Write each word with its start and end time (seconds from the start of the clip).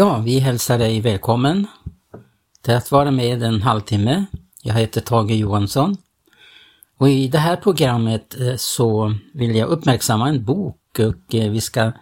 Ja, 0.00 0.18
vi 0.18 0.38
hälsar 0.38 0.78
dig 0.78 1.00
välkommen 1.00 1.66
till 2.62 2.74
att 2.74 2.92
vara 2.92 3.10
med 3.10 3.42
en 3.42 3.62
halvtimme. 3.62 4.24
Jag 4.62 4.74
heter 4.74 5.00
Tage 5.00 5.30
Johansson. 5.30 5.96
Och 6.98 7.08
i 7.10 7.28
det 7.28 7.38
här 7.38 7.56
programmet 7.56 8.40
eh, 8.40 8.56
så 8.56 9.14
vill 9.34 9.56
jag 9.56 9.68
uppmärksamma 9.68 10.28
en 10.28 10.44
bok 10.44 10.98
och 10.98 11.34
eh, 11.34 11.50
vi 11.50 11.60
ska, 11.60 11.92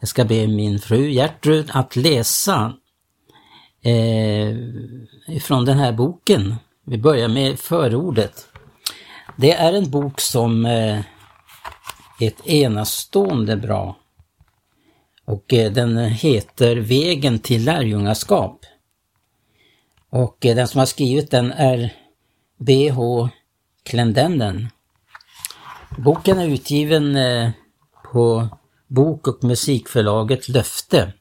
jag 0.00 0.08
ska 0.08 0.24
be 0.24 0.46
min 0.46 0.78
fru 0.78 1.10
Gertrud 1.10 1.70
att 1.72 1.96
läsa 1.96 2.72
eh, 3.82 4.56
från 5.40 5.64
den 5.64 5.78
här 5.78 5.92
boken. 5.92 6.54
Vi 6.86 6.98
börjar 6.98 7.28
med 7.28 7.58
förordet. 7.58 8.48
Det 9.36 9.52
är 9.52 9.72
en 9.72 9.90
bok 9.90 10.20
som 10.20 10.66
eh, 10.66 10.98
är 12.20 12.26
ett 12.28 12.46
enastående 12.46 13.56
bra 13.56 13.96
och 15.24 15.52
eh, 15.52 15.72
den 15.72 15.98
heter 15.98 16.76
Vägen 16.76 17.38
till 17.38 17.64
lärjungaskap. 17.64 18.60
Och 20.10 20.46
eh, 20.46 20.56
den 20.56 20.68
som 20.68 20.78
har 20.78 20.86
skrivit 20.86 21.30
den 21.30 21.52
är 21.52 21.92
B.H. 22.58 23.28
Klendenden. 23.82 24.68
Boken 25.98 26.38
är 26.38 26.48
utgiven 26.48 27.16
eh, 27.16 27.50
på 28.12 28.48
Bok 28.86 29.28
och 29.28 29.44
musikförlaget 29.44 30.48
Löfte 30.48 31.12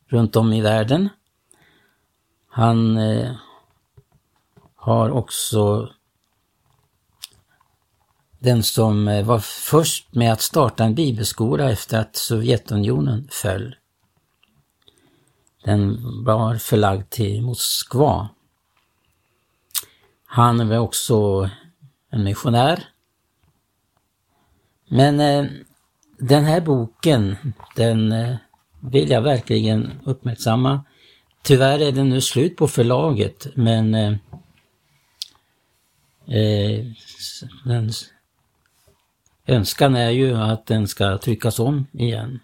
runt 0.07 0.35
om 0.35 0.53
i 0.53 0.61
världen. 0.61 1.09
Han 2.49 2.97
eh, 2.97 3.35
har 4.75 5.09
också 5.09 5.89
den 8.39 8.63
som 8.63 9.07
eh, 9.07 9.25
var 9.25 9.39
först 9.39 10.15
med 10.15 10.33
att 10.33 10.41
starta 10.41 10.83
en 10.83 10.95
bibelskola 10.95 11.71
efter 11.71 11.99
att 11.99 12.15
Sovjetunionen 12.15 13.27
föll. 13.31 13.75
Den 15.63 15.99
var 16.23 16.55
förlagd 16.55 17.09
till 17.09 17.41
Moskva. 17.41 18.29
Han 20.25 20.69
var 20.69 20.77
också 20.77 21.49
en 22.09 22.23
missionär. 22.23 22.83
Men 24.87 25.19
eh, 25.19 25.45
den 26.17 26.43
här 26.43 26.61
boken, 26.61 27.37
den 27.75 28.11
eh, 28.11 28.35
vill 28.79 29.09
jag 29.09 29.21
verkligen 29.21 29.91
uppmärksamma. 30.03 30.83
Tyvärr 31.41 31.79
är 31.79 31.91
den 31.91 32.09
nu 32.09 32.21
slut 32.21 32.55
på 32.55 32.67
förlaget, 32.67 33.47
men 33.55 33.95
eh, 33.95 34.13
eh 36.27 36.85
den, 37.65 37.91
önskan 39.45 39.95
är 39.95 40.09
ju 40.09 40.35
att 40.35 40.65
den 40.65 40.87
ska 40.87 41.17
tryckas 41.17 41.59
om 41.59 41.87
igen. 41.91 42.39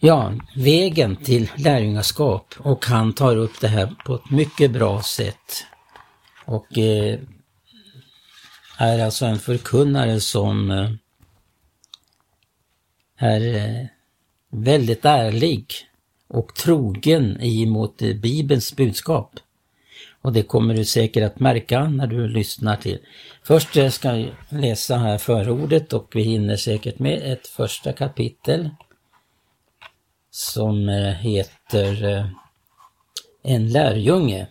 Ja, 0.00 0.32
vägen 0.56 1.16
till 1.16 1.50
lärjungaskap 1.56 2.54
och 2.58 2.86
han 2.86 3.12
tar 3.12 3.36
upp 3.36 3.60
det 3.60 3.68
här 3.68 3.94
på 4.04 4.14
ett 4.14 4.30
mycket 4.30 4.70
bra 4.70 5.02
sätt. 5.02 5.64
Och 6.44 6.78
eh, 6.78 7.18
är 8.76 9.04
alltså 9.04 9.26
en 9.26 9.38
förkunnare 9.38 10.20
som 10.20 10.70
eh, 10.70 10.90
är 13.16 13.54
eh, 13.56 13.86
väldigt 14.50 15.04
ärlig 15.04 15.74
och 16.28 16.54
trogen 16.54 17.40
emot 17.40 18.02
eh, 18.02 18.14
Bibelns 18.14 18.76
budskap. 18.76 19.40
Och 20.22 20.32
det 20.32 20.42
kommer 20.42 20.74
du 20.74 20.84
säkert 20.84 21.24
att 21.24 21.40
märka 21.40 21.88
när 21.88 22.06
du 22.06 22.28
lyssnar 22.28 22.76
till. 22.76 22.98
Först 23.42 23.76
eh, 23.76 23.88
ska 23.88 24.16
jag 24.16 24.30
läsa 24.48 24.96
här 24.96 25.18
förordet 25.18 25.92
och 25.92 26.10
vi 26.14 26.22
hinner 26.22 26.56
säkert 26.56 26.98
med 26.98 27.32
ett 27.32 27.46
första 27.46 27.92
kapitel 27.92 28.70
som 30.30 30.88
eh, 30.88 31.12
heter 31.14 32.04
eh, 32.04 32.26
En 33.42 33.68
lärjunge. 33.68 34.46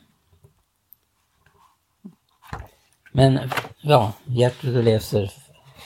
Men 3.12 3.40
ja, 3.82 4.14
Gertrud 4.26 4.74
du 4.74 4.82
läser 4.82 5.32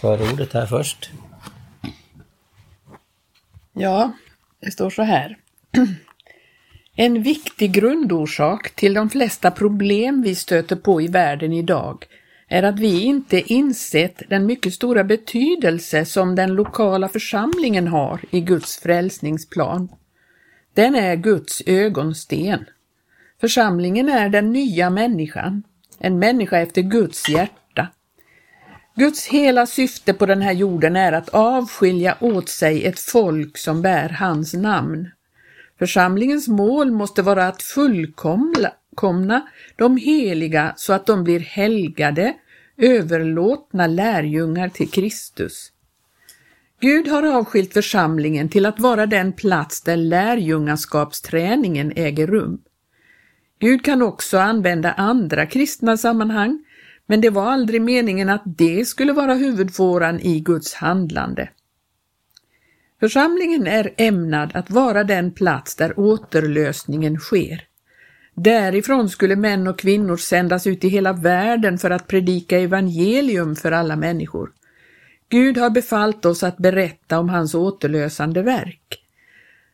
förordet 0.01 0.53
här 0.53 0.65
först. 0.65 1.11
Ja, 3.73 4.11
det 4.59 4.71
står 4.71 4.89
så 4.89 5.01
här. 5.01 5.37
En 6.95 7.23
viktig 7.23 7.71
grundorsak 7.71 8.75
till 8.75 8.93
de 8.93 9.09
flesta 9.09 9.51
problem 9.51 10.21
vi 10.21 10.35
stöter 10.35 10.75
på 10.75 11.01
i 11.01 11.07
världen 11.07 11.53
idag 11.53 12.05
är 12.51 12.63
att 12.63 12.79
vi 12.79 13.01
inte 13.01 13.53
insett 13.53 14.21
den 14.29 14.45
mycket 14.45 14.73
stora 14.73 15.03
betydelse 15.03 16.05
som 16.05 16.35
den 16.35 16.53
lokala 16.53 17.09
församlingen 17.09 17.87
har 17.87 18.21
i 18.31 18.41
Guds 18.41 18.77
frälsningsplan. 18.77 19.89
Den 20.73 20.95
är 20.95 21.15
Guds 21.15 21.61
ögonsten. 21.65 22.65
Församlingen 23.41 24.09
är 24.09 24.29
den 24.29 24.51
nya 24.51 24.89
människan, 24.89 25.63
en 25.99 26.19
människa 26.19 26.57
efter 26.57 26.81
Guds 26.81 27.29
hjärta. 27.29 27.87
Guds 28.95 29.27
hela 29.27 29.65
syfte 29.65 30.13
på 30.13 30.25
den 30.25 30.41
här 30.41 30.53
jorden 30.53 30.95
är 30.95 31.11
att 31.11 31.29
avskilja 31.29 32.17
åt 32.19 32.49
sig 32.49 32.85
ett 32.85 32.99
folk 32.99 33.57
som 33.57 33.81
bär 33.81 34.09
hans 34.09 34.53
namn. 34.53 35.09
Församlingens 35.79 36.47
mål 36.47 36.91
måste 36.91 37.21
vara 37.21 37.47
att 37.47 37.61
fullkomna 38.91 39.47
de 39.75 39.97
heliga 39.97 40.73
så 40.77 40.93
att 40.93 41.05
de 41.05 41.23
blir 41.23 41.39
helgade, 41.39 42.33
överlåtna 42.77 43.87
lärjungar 43.87 44.69
till 44.69 44.89
Kristus. 44.89 45.71
Gud 46.79 47.07
har 47.07 47.23
avskilt 47.23 47.73
församlingen 47.73 48.49
till 48.49 48.65
att 48.65 48.79
vara 48.79 49.05
den 49.05 49.33
plats 49.33 49.81
där 49.81 49.97
lärjungaskapsträningen 49.97 51.93
äger 51.95 52.27
rum. 52.27 52.61
Gud 53.59 53.85
kan 53.85 54.01
också 54.01 54.37
använda 54.37 54.91
andra 54.91 55.45
kristna 55.45 55.97
sammanhang, 55.97 56.63
men 57.07 57.21
det 57.21 57.29
var 57.29 57.51
aldrig 57.51 57.81
meningen 57.81 58.29
att 58.29 58.43
det 58.45 58.87
skulle 58.87 59.13
vara 59.13 59.33
huvudfåran 59.33 60.19
i 60.19 60.39
Guds 60.39 60.73
handlande. 60.73 61.49
Församlingen 62.99 63.67
är 63.67 63.93
ämnad 63.97 64.51
att 64.53 64.69
vara 64.69 65.03
den 65.03 65.31
plats 65.31 65.75
där 65.75 65.99
återlösningen 65.99 67.17
sker. 67.17 67.70
Därifrån 68.43 69.09
skulle 69.09 69.35
män 69.35 69.67
och 69.67 69.79
kvinnor 69.79 70.17
sändas 70.17 70.67
ut 70.67 70.83
i 70.83 70.87
hela 70.87 71.13
världen 71.13 71.77
för 71.77 71.89
att 71.89 72.07
predika 72.07 72.59
evangelium 72.59 73.55
för 73.55 73.71
alla 73.71 73.95
människor. 73.95 74.51
Gud 75.29 75.57
har 75.57 75.69
befallt 75.69 76.25
oss 76.25 76.43
att 76.43 76.57
berätta 76.57 77.19
om 77.19 77.29
hans 77.29 77.55
återlösande 77.55 78.41
verk. 78.41 78.99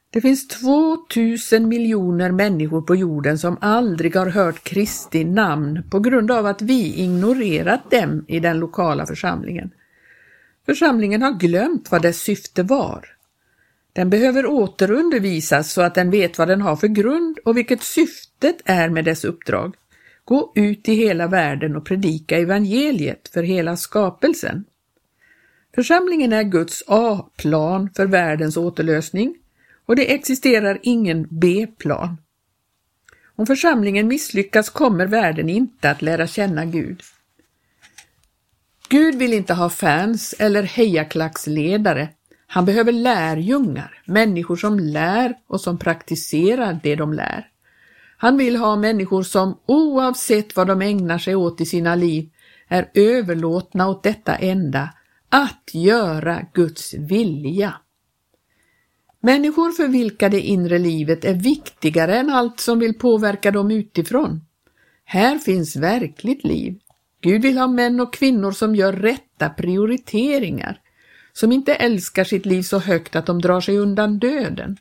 Det 0.10 0.22
finns 0.22 0.48
2000 0.48 1.68
miljoner 1.68 2.32
människor 2.32 2.82
på 2.82 2.96
jorden 2.96 3.38
som 3.38 3.58
aldrig 3.62 4.16
har 4.16 4.28
hört 4.28 4.64
Kristi 4.64 5.24
namn 5.24 5.84
på 5.90 6.00
grund 6.00 6.32
av 6.32 6.46
att 6.46 6.62
vi 6.62 6.94
ignorerat 6.96 7.92
dem 7.92 8.26
i 8.28 8.40
den 8.40 8.60
lokala 8.60 9.06
församlingen. 9.06 9.72
Församlingen 10.66 11.22
har 11.22 11.32
glömt 11.32 11.92
vad 11.92 12.02
dess 12.02 12.20
syfte 12.20 12.64
var. 12.64 13.17
Den 13.98 14.10
behöver 14.10 14.46
återundervisas 14.46 15.72
så 15.72 15.82
att 15.82 15.96
den 15.96 16.12
vet 16.12 16.38
vad 16.38 16.48
den 16.48 16.62
har 16.62 16.76
för 16.76 16.88
grund 16.88 17.40
och 17.46 17.58
vilket 17.58 17.84
syftet 17.84 18.62
är 18.66 18.90
med 18.90 19.06
dess 19.06 19.26
uppdrag. 19.26 19.76
Gå 20.26 20.52
ut 20.56 20.90
i 20.90 20.94
hela 20.94 21.28
världen 21.28 21.76
och 21.76 21.86
predika 21.86 22.38
evangeliet 22.38 23.30
för 23.34 23.44
hela 23.44 23.78
skapelsen. 23.78 24.64
Församlingen 25.76 26.34
är 26.34 26.44
Guds 26.44 26.84
A-plan 26.88 27.90
för 27.96 28.06
världens 28.06 28.58
återlösning 28.58 29.36
och 29.86 29.96
det 29.96 30.14
existerar 30.14 30.80
ingen 30.84 31.28
B-plan. 31.30 32.18
Om 33.36 33.46
församlingen 33.46 34.08
misslyckas 34.08 34.70
kommer 34.70 35.08
världen 35.08 35.50
inte 35.50 35.90
att 35.92 36.02
lära 36.02 36.28
känna 36.28 36.66
Gud. 36.66 37.02
Gud 38.90 39.16
vill 39.16 39.34
inte 39.34 39.54
ha 39.54 39.70
fans 39.70 40.36
eller 40.40 40.64
hejaklacksledare. 40.64 42.10
Han 42.48 42.66
behöver 42.66 42.92
lärjungar, 42.92 44.02
människor 44.06 44.56
som 44.56 44.80
lär 44.80 45.38
och 45.48 45.62
som 45.62 45.78
praktiserar 45.78 46.80
det 46.84 46.96
de 46.96 47.14
lär. 47.14 47.48
Han 48.18 48.38
vill 48.38 48.56
ha 48.56 48.76
människor 48.76 49.24
som 49.24 49.60
oavsett 49.66 50.56
vad 50.56 50.68
de 50.68 50.82
ägnar 50.82 51.18
sig 51.18 51.36
åt 51.36 51.62
i 51.62 51.66
sina 51.66 51.96
liv 51.96 52.30
är 52.68 52.90
överlåtna 52.94 53.88
åt 53.90 54.04
detta 54.04 54.36
enda, 54.36 54.90
att 55.30 55.70
göra 55.74 56.46
Guds 56.54 56.94
vilja. 56.94 57.74
Människor 59.20 59.72
för 59.72 59.88
vilka 59.88 60.30
det 60.30 60.42
inre 60.42 60.80
livet 60.80 61.26
är 61.26 61.34
viktigare 61.34 62.18
än 62.18 62.30
allt 62.30 62.60
som 62.60 62.80
vill 62.80 62.94
påverka 62.94 63.52
dem 63.52 63.72
utifrån. 63.72 64.42
Här 65.06 65.38
finns 65.38 65.76
verkligt 65.76 66.44
liv. 66.44 66.80
Gud 67.22 67.42
vill 67.42 67.58
ha 67.58 67.68
män 67.68 68.00
och 68.00 68.14
kvinnor 68.14 68.52
som 68.52 68.76
gör 68.76 68.94
rätta 68.94 69.50
prioriteringar, 69.50 70.82
som 71.38 71.52
inte 71.52 71.76
älskar 71.76 72.24
sitt 72.24 72.46
liv 72.46 72.62
så 72.62 72.80
högt 72.80 73.16
att 73.16 73.26
de 73.26 73.42
drar 73.42 73.62
sig 73.62 73.78
undan 73.78 74.20
döden. 74.20 74.78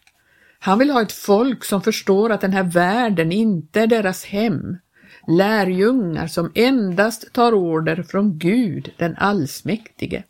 Han 0.58 0.78
vill 0.78 0.90
ha 0.90 1.02
ett 1.02 1.12
folk 1.12 1.64
som 1.64 1.82
förstår 1.82 2.30
att 2.30 2.40
den 2.40 2.52
här 2.52 2.62
världen 2.62 3.32
inte 3.32 3.80
är 3.80 3.86
deras 3.86 4.24
hem, 4.24 4.76
lärjungar 5.28 6.26
som 6.26 6.52
endast 6.54 7.32
tar 7.32 7.52
order 7.52 8.02
från 8.02 8.38
Gud, 8.38 8.92
den 8.96 9.16
allsmäktige. 9.16 10.22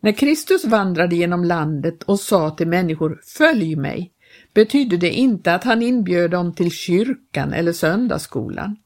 När 0.00 0.12
Kristus 0.12 0.64
vandrade 0.64 1.16
genom 1.16 1.44
landet 1.44 2.02
och 2.02 2.20
sa 2.20 2.50
till 2.50 2.68
människor 2.68 3.20
”Följ 3.24 3.76
mig” 3.76 4.12
betydde 4.54 4.96
det 4.96 5.10
inte 5.10 5.54
att 5.54 5.64
han 5.64 5.82
inbjöd 5.82 6.30
dem 6.30 6.54
till 6.54 6.70
kyrkan 6.70 7.52
eller 7.52 7.72
söndagsskolan. 7.72 8.76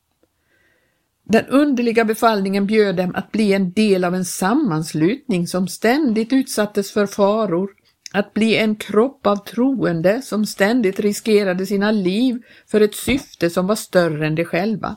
Den 1.30 1.46
underliga 1.46 2.04
befallningen 2.04 2.66
bjöd 2.66 2.96
dem 2.96 3.12
att 3.14 3.32
bli 3.32 3.52
en 3.52 3.72
del 3.72 4.04
av 4.04 4.14
en 4.14 4.24
sammanslutning 4.24 5.46
som 5.46 5.68
ständigt 5.68 6.32
utsattes 6.32 6.92
för 6.92 7.06
faror, 7.06 7.70
att 8.12 8.34
bli 8.34 8.56
en 8.56 8.76
kropp 8.76 9.26
av 9.26 9.36
troende 9.36 10.22
som 10.22 10.46
ständigt 10.46 11.00
riskerade 11.00 11.66
sina 11.66 11.90
liv 11.90 12.42
för 12.70 12.80
ett 12.80 12.94
syfte 12.94 13.50
som 13.50 13.66
var 13.66 13.74
större 13.74 14.26
än 14.26 14.34
de 14.34 14.44
själva. 14.44 14.96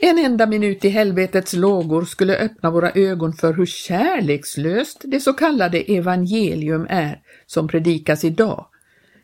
En 0.00 0.18
enda 0.18 0.46
minut 0.46 0.84
i 0.84 0.88
helvetets 0.88 1.52
lågor 1.52 2.04
skulle 2.04 2.38
öppna 2.38 2.70
våra 2.70 2.90
ögon 2.90 3.32
för 3.32 3.52
hur 3.52 3.66
kärlekslöst 3.66 5.02
det 5.04 5.20
så 5.20 5.32
kallade 5.32 5.78
evangelium 5.78 6.86
är 6.90 7.20
som 7.46 7.68
predikas 7.68 8.24
idag. 8.24 8.66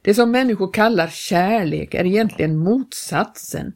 Det 0.03 0.15
som 0.15 0.31
människor 0.31 0.73
kallar 0.73 1.09
kärlek 1.09 1.95
är 1.95 2.05
egentligen 2.05 2.59
motsatsen. 2.59 3.73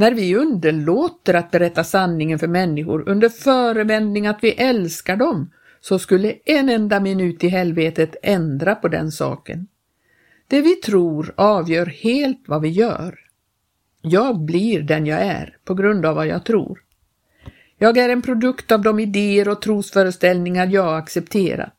När 0.00 0.14
vi 0.14 0.36
underlåter 0.36 1.34
att 1.34 1.50
berätta 1.50 1.84
sanningen 1.84 2.38
för 2.38 2.46
människor 2.46 3.08
under 3.08 3.28
förevändning 3.28 4.26
att 4.26 4.38
vi 4.42 4.50
älskar 4.50 5.16
dem, 5.16 5.50
så 5.80 5.98
skulle 5.98 6.34
en 6.44 6.68
enda 6.68 7.00
minut 7.00 7.44
i 7.44 7.48
helvetet 7.48 8.16
ändra 8.22 8.74
på 8.74 8.88
den 8.88 9.12
saken. 9.12 9.66
Det 10.48 10.60
vi 10.60 10.76
tror 10.76 11.34
avgör 11.36 11.86
helt 11.86 12.42
vad 12.46 12.62
vi 12.62 12.68
gör. 12.68 13.18
Jag 14.02 14.40
blir 14.40 14.82
den 14.82 15.06
jag 15.06 15.20
är 15.20 15.56
på 15.64 15.74
grund 15.74 16.06
av 16.06 16.14
vad 16.14 16.26
jag 16.26 16.44
tror. 16.44 16.80
Jag 17.78 17.96
är 17.96 18.08
en 18.08 18.22
produkt 18.22 18.72
av 18.72 18.82
de 18.82 19.00
idéer 19.00 19.48
och 19.48 19.62
trosföreställningar 19.62 20.66
jag 20.66 20.98
accepterat. 20.98 21.74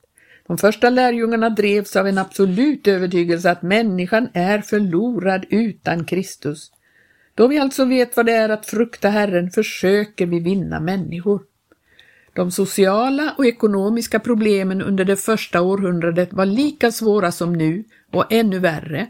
De 0.47 0.57
första 0.57 0.89
lärjungarna 0.89 1.49
drevs 1.49 1.95
av 1.95 2.07
en 2.07 2.17
absolut 2.17 2.87
övertygelse 2.87 3.51
att 3.51 3.61
människan 3.61 4.27
är 4.33 4.61
förlorad 4.61 5.45
utan 5.49 6.05
Kristus. 6.05 6.71
Då 7.35 7.47
vi 7.47 7.59
alltså 7.59 7.85
vet 7.85 8.17
vad 8.17 8.25
det 8.25 8.31
är 8.31 8.49
att 8.49 8.65
frukta 8.65 9.09
Herren 9.09 9.51
försöker 9.51 10.25
vi 10.25 10.39
vinna 10.39 10.79
människor. 10.79 11.41
De 12.33 12.51
sociala 12.51 13.35
och 13.37 13.45
ekonomiska 13.45 14.19
problemen 14.19 14.81
under 14.81 15.05
det 15.05 15.15
första 15.15 15.61
århundradet 15.61 16.33
var 16.33 16.45
lika 16.45 16.91
svåra 16.91 17.31
som 17.31 17.53
nu 17.53 17.83
och 18.11 18.31
ännu 18.33 18.59
värre. 18.59 19.07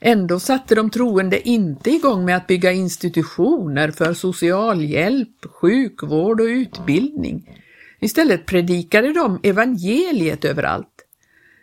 Ändå 0.00 0.40
satte 0.40 0.74
de 0.74 0.90
troende 0.90 1.48
inte 1.48 1.90
igång 1.90 2.24
med 2.24 2.36
att 2.36 2.46
bygga 2.46 2.72
institutioner 2.72 3.90
för 3.90 4.14
socialhjälp, 4.14 5.44
sjukvård 5.44 6.40
och 6.40 6.46
utbildning. 6.46 7.62
Istället 8.00 8.46
predikade 8.46 9.12
de 9.12 9.40
evangeliet 9.42 10.44
överallt. 10.44 11.04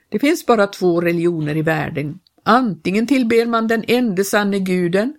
Det 0.10 0.20
finns 0.20 0.46
bara 0.46 0.68
två 0.68 1.02
religioner 1.02 1.58
i 1.58 1.62
världen. 1.62 2.20
Antingen 2.44 3.08
tillber 3.08 3.46
man 3.46 3.68
den 3.68 3.84
ende 3.88 4.24
sanne 4.24 4.60
guden 4.60 5.14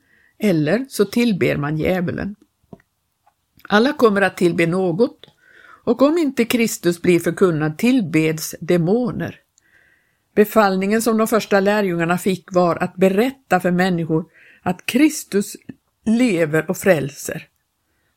eller 0.44 0.87
så 0.88 1.05
tillber 1.05 1.56
man 1.56 1.79
djävulen. 1.79 2.37
Alla 3.69 3.93
kommer 3.93 4.23
att 4.23 4.37
tillbe 4.37 4.67
något 4.67 5.26
och 5.85 6.02
om 6.02 6.19
inte 6.19 6.44
Kristus 6.44 7.02
blir 7.02 7.20
förkunnad 7.20 7.79
tillbeds 7.79 8.55
demoner. 8.61 9.41
Befallningen 10.35 11.02
som 11.02 11.19
de 11.19 11.29
första 11.29 11.61
lärjungarna 11.61 12.19
fick 12.19 12.52
var 12.52 12.76
att 12.76 12.96
berätta 12.96 13.61
för 13.61 13.70
människor 13.70 14.25
att 14.62 14.87
Kristus 14.87 15.56
lever 16.05 16.70
och 16.70 16.76
frälser. 16.76 17.49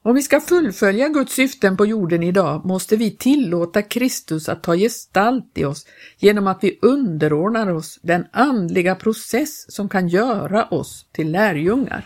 Om 0.08 0.16
vi 0.16 0.22
ska 0.22 0.42
fullfölja 0.42 1.10
Guds 1.10 1.34
syften 1.34 1.78
på 1.78 1.86
jorden 1.86 2.24
idag 2.24 2.66
måste 2.66 2.96
vi 2.96 3.12
tillåta 3.12 3.82
Kristus 3.82 4.50
att 4.50 4.64
ta 4.64 4.76
gestalt 4.76 5.58
i 5.58 5.66
oss 5.66 5.86
genom 6.18 6.48
att 6.48 6.64
vi 6.64 6.80
underordnar 6.82 7.68
oss 7.68 8.00
den 8.02 8.28
andliga 8.32 8.96
process 8.96 9.76
som 9.76 9.90
kan 9.90 10.08
göra 10.08 10.66
oss 10.66 11.06
till 11.12 11.32
lärjungar. 11.32 12.06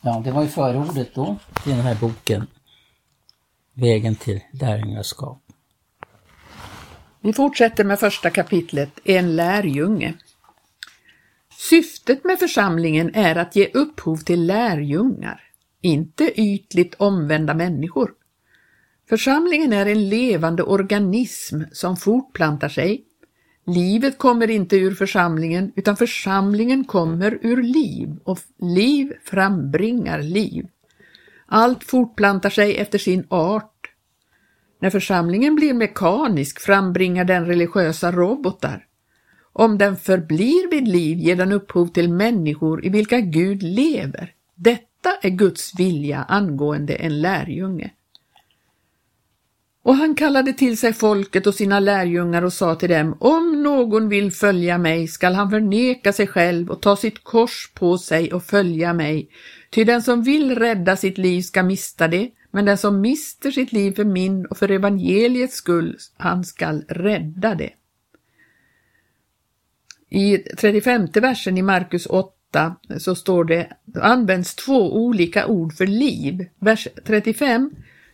Ja, 0.00 0.22
det 0.24 0.30
var 0.30 0.42
ju 0.42 0.48
förordet 0.48 1.14
då 1.14 1.36
till 1.62 1.72
den 1.72 1.80
här 1.80 1.94
boken 2.00 2.46
Vägen 3.74 4.14
till 4.14 4.40
lärjungaskap. 4.52 5.42
Vi 7.20 7.32
fortsätter 7.32 7.84
med 7.84 8.00
första 8.00 8.30
kapitlet, 8.30 8.90
En 9.04 9.36
lärjunge. 9.36 10.14
Syftet 11.58 12.24
med 12.24 12.38
församlingen 12.38 13.14
är 13.14 13.36
att 13.36 13.56
ge 13.56 13.70
upphov 13.74 14.16
till 14.16 14.46
lärjungar, 14.46 15.40
inte 15.80 16.40
ytligt 16.40 16.94
omvända 16.94 17.54
människor. 17.54 18.10
Församlingen 19.08 19.72
är 19.72 19.86
en 19.86 20.08
levande 20.08 20.62
organism 20.62 21.60
som 21.72 21.96
fortplantar 21.96 22.68
sig. 22.68 23.04
Livet 23.66 24.18
kommer 24.18 24.50
inte 24.50 24.76
ur 24.76 24.94
församlingen 24.94 25.72
utan 25.76 25.96
församlingen 25.96 26.84
kommer 26.84 27.38
ur 27.42 27.62
liv 27.62 28.16
och 28.24 28.38
liv 28.58 29.12
frambringar 29.24 30.22
liv. 30.22 30.66
Allt 31.46 31.84
fortplantar 31.84 32.50
sig 32.50 32.76
efter 32.76 32.98
sin 32.98 33.26
art. 33.28 33.92
När 34.80 34.90
församlingen 34.90 35.54
blir 35.54 35.74
mekanisk 35.74 36.60
frambringar 36.60 37.24
den 37.24 37.46
religiösa 37.46 38.12
robotar. 38.12 38.86
Om 39.58 39.78
den 39.78 39.96
förblir 39.96 40.70
vid 40.70 40.88
liv 40.88 41.18
ger 41.18 41.36
den 41.36 41.52
upphov 41.52 41.86
till 41.86 42.12
människor 42.12 42.84
i 42.86 42.88
vilka 42.88 43.20
Gud 43.20 43.62
lever. 43.62 44.32
Detta 44.54 45.16
är 45.22 45.30
Guds 45.30 45.78
vilja 45.78 46.22
angående 46.22 46.94
en 46.94 47.20
lärjunge. 47.20 47.90
Och 49.82 49.94
han 49.94 50.14
kallade 50.14 50.52
till 50.52 50.78
sig 50.78 50.92
folket 50.92 51.46
och 51.46 51.54
sina 51.54 51.80
lärjungar 51.80 52.42
och 52.42 52.52
sa 52.52 52.74
till 52.74 52.88
dem, 52.88 53.16
om 53.20 53.62
någon 53.62 54.08
vill 54.08 54.32
följa 54.32 54.78
mig 54.78 55.08
skall 55.08 55.34
han 55.34 55.50
förneka 55.50 56.12
sig 56.12 56.26
själv 56.26 56.70
och 56.70 56.82
ta 56.82 56.96
sitt 56.96 57.24
kors 57.24 57.70
på 57.74 57.98
sig 57.98 58.32
och 58.32 58.44
följa 58.44 58.92
mig. 58.92 59.28
Ty 59.70 59.84
den 59.84 60.02
som 60.02 60.22
vill 60.22 60.54
rädda 60.54 60.96
sitt 60.96 61.18
liv 61.18 61.42
ska 61.42 61.62
mista 61.62 62.08
det, 62.08 62.30
men 62.50 62.64
den 62.64 62.78
som 62.78 63.00
mister 63.00 63.50
sitt 63.50 63.72
liv 63.72 63.92
för 63.92 64.04
min 64.04 64.46
och 64.46 64.58
för 64.58 64.70
evangeliets 64.70 65.54
skull, 65.54 65.98
han 66.16 66.44
skall 66.44 66.84
rädda 66.88 67.54
det. 67.54 67.70
I 70.10 70.38
35 70.38 71.08
versen 71.14 71.58
i 71.58 71.62
Markus 71.62 72.06
8 72.06 72.76
så 72.98 73.14
står 73.14 73.44
det, 73.44 73.68
används 73.94 74.54
två 74.54 74.96
olika 74.96 75.46
ord 75.46 75.74
för 75.74 75.86
liv. 75.86 76.46
Vers 76.58 76.88
35, 77.04 77.70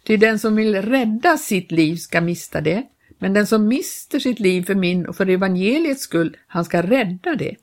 ty 0.07 0.17
den 0.17 0.39
som 0.39 0.57
vill 0.57 0.83
rädda 0.83 1.39
sitt 1.39 1.73
liv 1.73 1.97
ska 1.97 2.21
mista 2.21 2.61
det, 2.61 2.83
men 3.19 3.33
den 3.33 3.47
som 3.47 3.69
mister 3.69 4.19
sitt 4.19 4.41
liv 4.41 4.63
för 4.63 4.75
min 4.75 5.07
och 5.07 5.17
för 5.17 5.29
evangeliets 5.29 6.03
skull, 6.03 6.37
han 6.47 6.65
ska 6.65 6.83
rädda 6.83 7.35
det. 7.35 7.57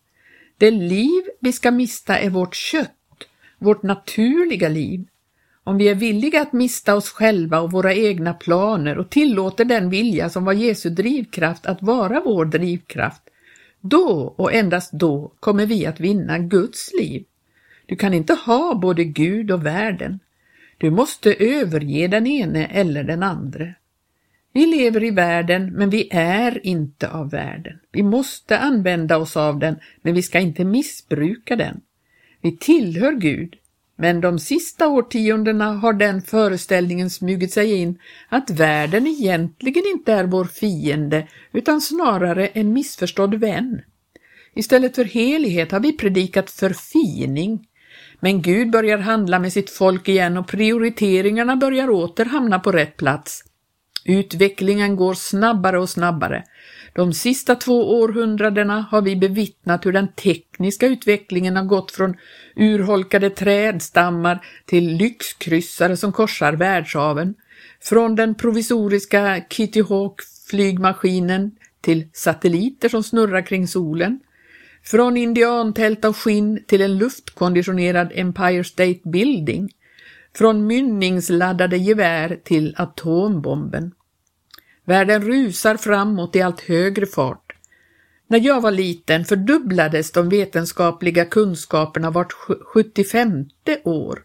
Det 0.57 0.71
liv 0.71 1.23
vi 1.39 1.51
ska 1.51 1.71
mista 1.71 2.19
är 2.19 2.29
vårt 2.29 2.55
kött, 2.55 3.27
vårt 3.57 3.83
naturliga 3.83 4.69
liv. 4.69 5.07
Om 5.63 5.77
vi 5.77 5.87
är 5.87 5.95
villiga 5.95 6.41
att 6.41 6.53
mista 6.53 6.95
oss 6.95 7.09
själva 7.09 7.59
och 7.59 7.71
våra 7.71 7.93
egna 7.93 8.33
planer 8.33 8.97
och 8.97 9.09
tillåter 9.09 9.65
den 9.65 9.89
vilja 9.89 10.29
som 10.29 10.45
var 10.45 10.53
Jesu 10.53 10.89
drivkraft 10.89 11.65
att 11.65 11.81
vara 11.81 12.21
vår 12.25 12.45
drivkraft, 12.45 13.21
då 13.81 14.33
och 14.37 14.53
endast 14.53 14.91
då 14.91 15.31
kommer 15.39 15.65
vi 15.65 15.85
att 15.85 15.99
vinna 15.99 16.39
Guds 16.39 16.93
liv. 16.99 17.25
Du 17.85 17.95
kan 17.95 18.13
inte 18.13 18.33
ha 18.33 18.75
både 18.75 19.03
Gud 19.03 19.51
och 19.51 19.65
världen. 19.65 20.19
Du 20.77 20.89
måste 20.89 21.33
överge 21.33 22.07
den 22.07 22.27
ene 22.27 22.65
eller 22.65 23.03
den 23.03 23.23
andre. 23.23 23.75
Vi 24.53 24.65
lever 24.65 25.03
i 25.03 25.11
världen, 25.11 25.73
men 25.73 25.89
vi 25.89 26.07
är 26.11 26.65
inte 26.65 27.09
av 27.09 27.29
världen. 27.29 27.79
Vi 27.91 28.03
måste 28.03 28.59
använda 28.59 29.17
oss 29.17 29.37
av 29.37 29.59
den, 29.59 29.79
men 30.01 30.13
vi 30.13 30.21
ska 30.21 30.39
inte 30.39 30.65
missbruka 30.65 31.55
den. 31.55 31.81
Vi 32.41 32.57
tillhör 32.57 33.11
Gud, 33.11 33.55
men 34.01 34.21
de 34.21 34.39
sista 34.39 34.87
årtiondena 34.87 35.71
har 35.73 35.93
den 35.93 36.21
föreställningen 36.21 37.09
smugit 37.09 37.53
sig 37.53 37.73
in 37.73 37.99
att 38.29 38.49
världen 38.49 39.07
egentligen 39.07 39.83
inte 39.95 40.13
är 40.13 40.23
vår 40.23 40.45
fiende 40.45 41.27
utan 41.51 41.81
snarare 41.81 42.47
en 42.47 42.73
missförstådd 42.73 43.35
vän. 43.35 43.81
Istället 44.55 44.95
för 44.95 45.03
helighet 45.03 45.71
har 45.71 45.79
vi 45.79 45.97
predikat 45.97 46.51
förfining. 46.51 47.67
Men 48.19 48.41
Gud 48.41 48.71
börjar 48.71 48.97
handla 48.97 49.39
med 49.39 49.53
sitt 49.53 49.69
folk 49.69 50.07
igen 50.07 50.37
och 50.37 50.47
prioriteringarna 50.47 51.55
börjar 51.55 51.89
åter 51.89 52.25
hamna 52.25 52.59
på 52.59 52.71
rätt 52.71 52.97
plats. 52.97 53.43
Utvecklingen 54.05 54.95
går 54.95 55.13
snabbare 55.13 55.79
och 55.79 55.89
snabbare. 55.89 56.43
De 56.93 57.13
sista 57.13 57.55
två 57.55 57.99
århundradena 57.99 58.87
har 58.91 59.01
vi 59.01 59.15
bevittnat 59.15 59.85
hur 59.85 59.93
den 59.93 60.07
tekniska 60.07 60.87
utvecklingen 60.87 61.55
har 61.55 61.63
gått 61.63 61.91
från 61.91 62.15
urholkade 62.55 63.29
trädstammar 63.29 64.45
till 64.65 64.87
lyxkryssare 64.87 65.97
som 65.97 66.11
korsar 66.11 66.53
världshaven, 66.53 67.35
från 67.81 68.15
den 68.15 68.35
provisoriska 68.35 69.41
Kitty 69.49 69.81
Hawk 69.81 70.21
flygmaskinen 70.49 71.51
till 71.81 72.07
satelliter 72.13 72.89
som 72.89 73.03
snurrar 73.03 73.41
kring 73.41 73.67
solen, 73.67 74.19
från 74.83 75.17
indiantält 75.17 76.05
av 76.05 76.13
skinn 76.13 76.63
till 76.67 76.81
en 76.81 76.97
luftkonditionerad 76.97 78.11
Empire 78.15 78.63
State 78.63 78.99
Building, 79.03 79.69
från 80.35 80.67
mynningsladdade 80.67 81.77
gevär 81.77 82.39
till 82.43 82.75
atombomben. 82.77 83.91
Världen 84.89 85.21
rusar 85.21 85.77
framåt 85.77 86.35
i 86.35 86.41
allt 86.41 86.61
högre 86.61 87.05
fart. 87.05 87.53
När 88.27 88.39
jag 88.39 88.61
var 88.61 88.71
liten 88.71 89.25
fördubblades 89.25 90.11
de 90.11 90.29
vetenskapliga 90.29 91.25
kunskaperna 91.25 92.11
vart 92.11 92.31
75 92.73 93.45
år. 93.83 94.23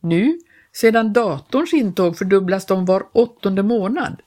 Nu, 0.00 0.38
sedan 0.72 1.12
datorns 1.12 1.72
intåg, 1.72 2.18
fördubblas 2.18 2.66
de 2.66 2.84
var 2.84 3.06
åttonde 3.12 3.62
månad. 3.62 4.22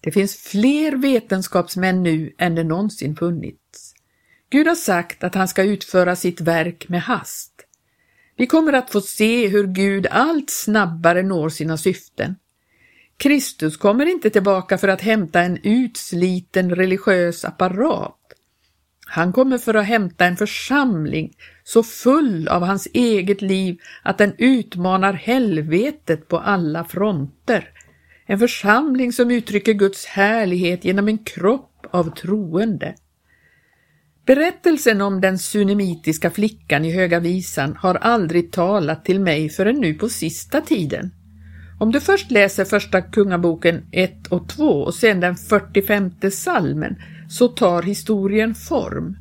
Det 0.00 0.12
finns 0.12 0.36
fler 0.36 0.96
vetenskapsmän 0.96 2.02
nu 2.02 2.34
än 2.38 2.54
det 2.54 2.64
någonsin 2.64 3.16
funnits. 3.16 3.94
Gud 4.50 4.66
har 4.66 4.74
sagt 4.74 5.24
att 5.24 5.34
han 5.34 5.48
ska 5.48 5.62
utföra 5.62 6.16
sitt 6.16 6.40
verk 6.40 6.88
med 6.88 7.02
hast. 7.02 7.52
Vi 8.36 8.46
kommer 8.46 8.72
att 8.72 8.90
få 8.90 9.00
se 9.00 9.48
hur 9.48 9.66
Gud 9.66 10.06
allt 10.10 10.50
snabbare 10.50 11.22
når 11.22 11.48
sina 11.48 11.76
syften. 11.76 12.34
Kristus 13.16 13.76
kommer 13.76 14.06
inte 14.06 14.30
tillbaka 14.30 14.78
för 14.78 14.88
att 14.88 15.00
hämta 15.00 15.40
en 15.40 15.58
utsliten 15.62 16.74
religiös 16.74 17.44
apparat. 17.44 18.18
Han 19.06 19.32
kommer 19.32 19.58
för 19.58 19.74
att 19.74 19.86
hämta 19.86 20.24
en 20.24 20.36
församling 20.36 21.36
så 21.64 21.82
full 21.82 22.48
av 22.48 22.62
hans 22.62 22.88
eget 22.92 23.42
liv 23.42 23.78
att 24.02 24.18
den 24.18 24.34
utmanar 24.38 25.12
helvetet 25.12 26.28
på 26.28 26.38
alla 26.38 26.84
fronter. 26.84 27.68
En 28.26 28.38
församling 28.38 29.12
som 29.12 29.30
uttrycker 29.30 29.72
Guds 29.72 30.06
härlighet 30.06 30.84
genom 30.84 31.08
en 31.08 31.18
kropp 31.18 31.86
av 31.90 32.14
troende. 32.14 32.94
Berättelsen 34.26 35.00
om 35.00 35.20
den 35.20 35.38
sunemitiska 35.38 36.30
flickan 36.30 36.84
i 36.84 36.92
Höga 36.92 37.20
visan 37.20 37.76
har 37.76 37.94
aldrig 37.94 38.52
talat 38.52 39.04
till 39.04 39.20
mig 39.20 39.48
förrän 39.48 39.80
nu 39.80 39.94
på 39.94 40.08
sista 40.08 40.60
tiden. 40.60 41.10
Om 41.82 41.92
du 41.92 42.00
först 42.00 42.30
läser 42.30 42.64
första 42.64 43.00
kungaboken 43.00 43.82
1 43.90 44.26
och 44.26 44.48
2 44.48 44.64
och 44.64 44.94
sen 44.94 45.20
den 45.20 45.36
45 45.36 46.10
salmen 46.30 46.96
så 47.28 47.48
tar 47.48 47.82
historien 47.82 48.54
form. 48.54 49.16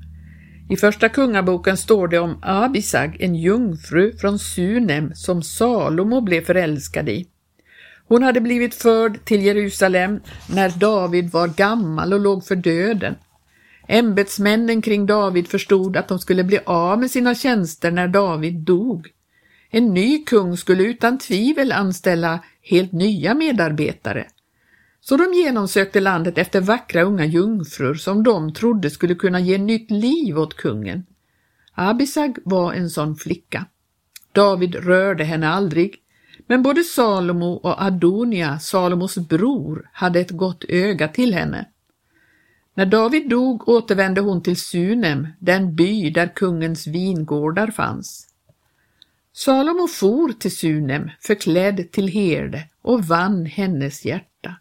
I 0.69 0.77
första 0.77 1.09
kungaboken 1.09 1.77
står 1.77 2.07
det 2.07 2.19
om 2.19 2.39
Abisag, 2.41 3.17
en 3.19 3.35
jungfru 3.35 4.17
från 4.17 4.39
Sunem 4.39 5.11
som 5.15 5.43
Salomo 5.43 6.21
blev 6.21 6.41
förälskad 6.41 7.09
i. 7.09 7.27
Hon 8.07 8.23
hade 8.23 8.41
blivit 8.41 8.75
förd 8.75 9.25
till 9.25 9.41
Jerusalem 9.41 10.19
när 10.53 10.69
David 10.69 11.31
var 11.31 11.47
gammal 11.47 12.13
och 12.13 12.19
låg 12.19 12.45
för 12.45 12.55
döden. 12.55 13.15
Ämbetsmännen 13.87 14.81
kring 14.81 15.05
David 15.05 15.47
förstod 15.47 15.97
att 15.97 16.07
de 16.07 16.19
skulle 16.19 16.43
bli 16.43 16.59
av 16.65 16.99
med 16.99 17.11
sina 17.11 17.35
tjänster 17.35 17.91
när 17.91 18.07
David 18.07 18.53
dog. 18.53 19.07
En 19.73 19.93
ny 19.93 20.23
kung 20.23 20.57
skulle 20.57 20.83
utan 20.83 21.17
tvivel 21.17 21.71
anställa 21.71 22.39
helt 22.61 22.91
nya 22.91 23.33
medarbetare. 23.33 24.27
Så 25.01 25.17
de 25.17 25.33
genomsökte 25.33 25.99
landet 25.99 26.37
efter 26.37 26.61
vackra 26.61 27.01
unga 27.01 27.25
jungfrur 27.25 27.95
som 27.95 28.23
de 28.23 28.53
trodde 28.53 28.89
skulle 28.89 29.15
kunna 29.15 29.39
ge 29.39 29.57
nytt 29.57 29.91
liv 29.91 30.39
åt 30.39 30.53
kungen. 30.53 31.05
Abisag 31.73 32.37
var 32.43 32.73
en 32.73 32.89
sån 32.89 33.15
flicka. 33.15 33.65
David 34.31 34.75
rörde 34.75 35.23
henne 35.23 35.49
aldrig, 35.49 35.95
men 36.47 36.63
både 36.63 36.83
Salomo 36.83 37.53
och 37.53 37.83
Adonia, 37.83 38.59
Salomos 38.59 39.17
bror, 39.17 39.89
hade 39.93 40.19
ett 40.19 40.31
gott 40.31 40.63
öga 40.67 41.07
till 41.07 41.33
henne. 41.33 41.65
När 42.73 42.85
David 42.85 43.29
dog 43.29 43.69
återvände 43.69 44.21
hon 44.21 44.43
till 44.43 44.57
Sunem, 44.57 45.27
den 45.39 45.75
by 45.75 46.09
där 46.09 46.27
kungens 46.35 46.87
vingårdar 46.87 47.67
fanns. 47.67 48.27
Salomo 49.33 49.87
for 49.87 50.33
till 50.39 50.55
Sunem, 50.57 51.09
förklädd 51.19 51.91
till 51.91 52.07
herde, 52.07 52.63
och 52.81 53.05
vann 53.05 53.45
hennes 53.45 54.05
hjärta. 54.05 54.55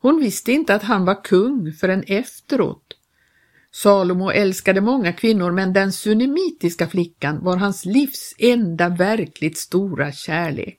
Hon 0.00 0.20
visste 0.20 0.52
inte 0.52 0.74
att 0.74 0.82
han 0.82 1.04
var 1.04 1.24
kung 1.24 1.72
förrän 1.72 2.04
efteråt. 2.06 2.86
Salomo 3.72 4.30
älskade 4.30 4.80
många 4.80 5.12
kvinnor 5.12 5.50
men 5.50 5.72
den 5.72 5.92
sunemitiska 5.92 6.88
flickan 6.88 7.44
var 7.44 7.56
hans 7.56 7.84
livs 7.84 8.34
enda 8.38 8.88
verkligt 8.88 9.58
stora 9.58 10.12
kärlek. 10.12 10.78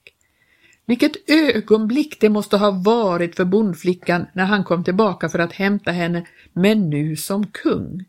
Vilket 0.86 1.30
ögonblick 1.30 2.18
det 2.20 2.30
måste 2.30 2.58
ha 2.58 2.72
varit 2.72 3.36
för 3.36 3.46
bondflickan 3.46 4.26
när 4.34 4.46
han 4.46 4.64
kom 4.64 4.84
tillbaka 4.84 5.30
för 5.30 5.40
att 5.40 5.54
hämta 5.54 5.92
henne, 5.92 6.28
men 6.54 6.90
nu 6.90 7.16
som 7.16 7.48
kung. 7.48 8.06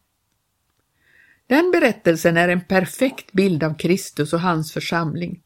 Den 1.52 1.70
berättelsen 1.70 2.36
är 2.36 2.48
en 2.48 2.60
perfekt 2.60 3.32
bild 3.32 3.64
av 3.64 3.74
Kristus 3.74 4.32
och 4.32 4.40
hans 4.40 4.72
församling. 4.72 5.40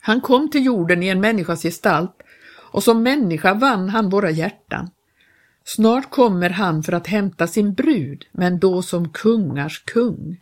Han 0.00 0.20
kom 0.20 0.50
till 0.50 0.64
jorden 0.64 1.02
i 1.02 1.08
en 1.08 1.20
människas 1.20 1.62
gestalt 1.62 2.22
och 2.72 2.82
som 2.82 3.02
människa 3.02 3.54
vann 3.54 3.88
han 3.88 4.10
våra 4.10 4.30
hjärtan. 4.30 4.90
Snart 5.64 6.10
kommer 6.10 6.50
han 6.50 6.82
för 6.82 6.92
att 6.92 7.06
hämta 7.06 7.46
sin 7.46 7.74
brud, 7.74 8.24
men 8.32 8.58
då 8.58 8.82
som 8.82 9.08
kungars 9.08 9.84
kung. 9.84 10.40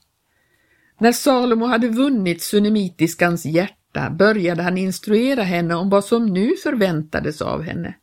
När 0.99 1.13
Salomo 1.13 1.67
hade 1.67 1.89
vunnit 1.89 2.43
sunemitiskans 2.43 3.47
hjärta 3.47 4.11
började 4.11 4.63
han 4.63 4.79
instruera 4.79 5.43
henne 5.43 5.75
om 5.75 5.91
vad 5.91 6.05
som 6.05 6.27
nu 6.27 6.55
förväntades 6.63 7.43
av 7.43 7.63
henne. 7.63 7.95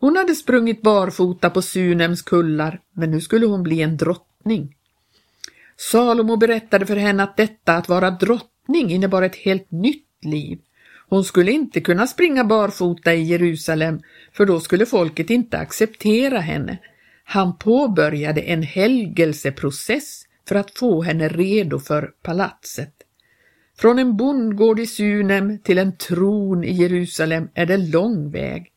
Hon 0.00 0.16
hade 0.16 0.34
sprungit 0.34 0.82
barfota 0.82 1.50
på 1.50 1.62
Sunems 1.62 2.22
kullar, 2.22 2.80
men 2.92 3.10
nu 3.10 3.20
skulle 3.20 3.46
hon 3.46 3.62
bli 3.62 3.82
en 3.82 3.96
drottning. 3.96 4.74
Salomo 5.76 6.36
berättade 6.36 6.86
för 6.86 6.96
henne 6.96 7.22
att 7.22 7.36
detta 7.36 7.74
att 7.74 7.88
vara 7.88 8.10
drottning 8.10 8.90
innebar 8.90 9.22
ett 9.22 9.36
helt 9.36 9.70
nytt 9.70 10.24
liv. 10.24 10.58
Hon 11.08 11.24
skulle 11.24 11.52
inte 11.52 11.80
kunna 11.80 12.06
springa 12.06 12.44
barfota 12.44 13.14
i 13.14 13.22
Jerusalem, 13.22 14.00
för 14.32 14.46
då 14.46 14.60
skulle 14.60 14.86
folket 14.86 15.30
inte 15.30 15.58
acceptera 15.58 16.40
henne. 16.40 16.78
Han 17.24 17.58
påbörjade 17.58 18.40
en 18.40 18.62
helgelseprocess 18.62 20.24
för 20.48 20.54
att 20.54 20.78
få 20.78 21.02
henne 21.02 21.28
redo 21.28 21.78
för 21.78 22.10
palatset. 22.22 22.94
Från 23.78 23.98
en 23.98 24.16
bondgård 24.16 24.80
i 24.80 24.86
Sunem 24.86 25.58
till 25.58 25.78
en 25.78 25.96
tron 25.96 26.64
i 26.64 26.72
Jerusalem 26.72 27.48
är 27.54 27.66
det 27.66 27.76
lång 27.76 28.30
väg. 28.30 28.70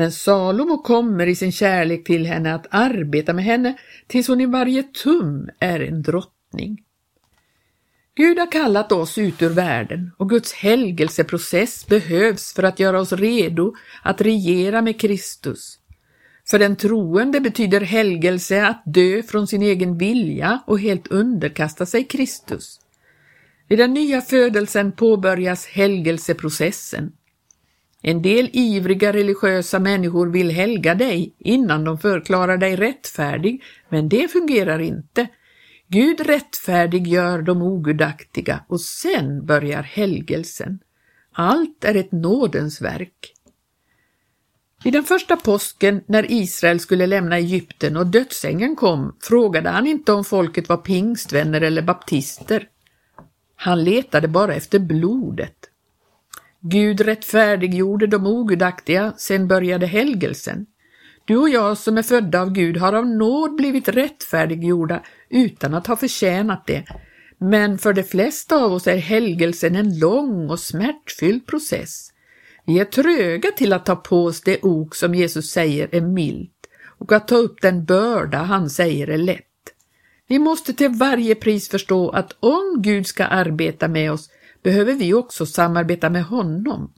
Men 0.00 0.12
Salomo 0.12 0.82
kommer 0.82 1.26
i 1.26 1.34
sin 1.34 1.52
kärlek 1.52 2.04
till 2.04 2.26
henne 2.26 2.54
att 2.54 2.66
arbeta 2.70 3.32
med 3.32 3.44
henne 3.44 3.78
tills 4.06 4.28
hon 4.28 4.40
i 4.40 4.46
varje 4.46 4.82
tum 4.82 5.48
är 5.58 5.80
en 5.80 6.02
drottning. 6.02 6.82
Gud 8.14 8.38
har 8.38 8.52
kallat 8.52 8.92
oss 8.92 9.18
ut 9.18 9.42
ur 9.42 9.48
världen 9.48 10.10
och 10.16 10.30
Guds 10.30 10.52
helgelseprocess 10.52 11.86
behövs 11.86 12.54
för 12.54 12.62
att 12.62 12.80
göra 12.80 13.00
oss 13.00 13.12
redo 13.12 13.74
att 14.02 14.20
regera 14.20 14.82
med 14.82 15.00
Kristus. 15.00 15.78
För 16.50 16.58
den 16.58 16.76
troende 16.76 17.40
betyder 17.40 17.80
helgelse 17.80 18.66
att 18.66 18.82
dö 18.86 19.22
från 19.22 19.46
sin 19.46 19.62
egen 19.62 19.98
vilja 19.98 20.62
och 20.66 20.80
helt 20.80 21.06
underkasta 21.06 21.86
sig 21.86 22.04
Kristus. 22.04 22.80
Vid 23.68 23.78
den 23.78 23.94
nya 23.94 24.20
födelsen 24.20 24.92
påbörjas 24.92 25.66
helgelseprocessen. 25.66 27.12
En 28.02 28.22
del 28.22 28.50
ivriga 28.52 29.12
religiösa 29.12 29.78
människor 29.78 30.26
vill 30.26 30.50
helga 30.50 30.94
dig 30.94 31.34
innan 31.38 31.84
de 31.84 31.98
förklarar 31.98 32.56
dig 32.56 32.76
rättfärdig, 32.76 33.62
men 33.88 34.08
det 34.08 34.28
fungerar 34.28 34.78
inte. 34.78 35.28
Gud 35.88 36.20
rättfärdiggör 36.20 37.42
de 37.42 37.62
ogudaktiga 37.62 38.64
och 38.68 38.80
sen 38.80 39.46
börjar 39.46 39.82
helgelsen. 39.82 40.78
Allt 41.32 41.84
är 41.84 41.94
ett 41.94 42.12
nådens 42.12 42.80
verk. 42.80 43.34
Vid 44.84 44.92
den 44.92 45.04
första 45.04 45.36
påsken 45.36 46.04
när 46.06 46.32
Israel 46.32 46.80
skulle 46.80 47.06
lämna 47.06 47.38
Egypten 47.38 47.96
och 47.96 48.06
dödsängeln 48.06 48.76
kom 48.76 49.16
frågade 49.20 49.70
han 49.70 49.86
inte 49.86 50.12
om 50.12 50.24
folket 50.24 50.68
var 50.68 50.76
pingstvänner 50.76 51.60
eller 51.60 51.82
baptister. 51.82 52.68
Han 53.56 53.84
letade 53.84 54.28
bara 54.28 54.54
efter 54.54 54.78
blodet. 54.78 55.69
Gud 56.62 57.00
rättfärdiggjorde 57.00 58.06
de 58.06 58.26
ogudaktiga, 58.26 59.12
sen 59.16 59.48
började 59.48 59.86
helgelsen. 59.86 60.66
Du 61.24 61.36
och 61.36 61.48
jag 61.48 61.78
som 61.78 61.98
är 61.98 62.02
födda 62.02 62.40
av 62.40 62.52
Gud 62.52 62.76
har 62.76 62.92
av 62.92 63.06
nåd 63.06 63.56
blivit 63.56 63.88
rättfärdiggjorda 63.88 65.02
utan 65.28 65.74
att 65.74 65.86
ha 65.86 65.96
förtjänat 65.96 66.66
det. 66.66 66.84
Men 67.38 67.78
för 67.78 67.92
de 67.92 68.02
flesta 68.02 68.56
av 68.56 68.72
oss 68.72 68.86
är 68.86 68.96
helgelsen 68.96 69.76
en 69.76 69.98
lång 69.98 70.50
och 70.50 70.60
smärtfylld 70.60 71.46
process. 71.46 72.10
Vi 72.66 72.80
är 72.80 72.84
tröga 72.84 73.50
till 73.50 73.72
att 73.72 73.86
ta 73.86 73.96
på 73.96 74.24
oss 74.24 74.40
det 74.40 74.62
ok 74.62 74.94
som 74.94 75.14
Jesus 75.14 75.50
säger 75.50 75.88
är 75.92 76.00
milt 76.00 76.66
och 76.98 77.12
att 77.12 77.28
ta 77.28 77.36
upp 77.36 77.62
den 77.62 77.84
börda 77.84 78.38
han 78.38 78.70
säger 78.70 79.08
är 79.08 79.18
lätt. 79.18 79.44
Vi 80.28 80.38
måste 80.38 80.72
till 80.72 80.90
varje 80.90 81.34
pris 81.34 81.68
förstå 81.68 82.10
att 82.10 82.36
om 82.40 82.76
Gud 82.78 83.06
ska 83.06 83.24
arbeta 83.24 83.88
med 83.88 84.12
oss 84.12 84.30
behöver 84.62 84.94
vi 84.94 85.14
också 85.14 85.46
samarbeta 85.46 86.10
med 86.10 86.24
honom. 86.24 86.92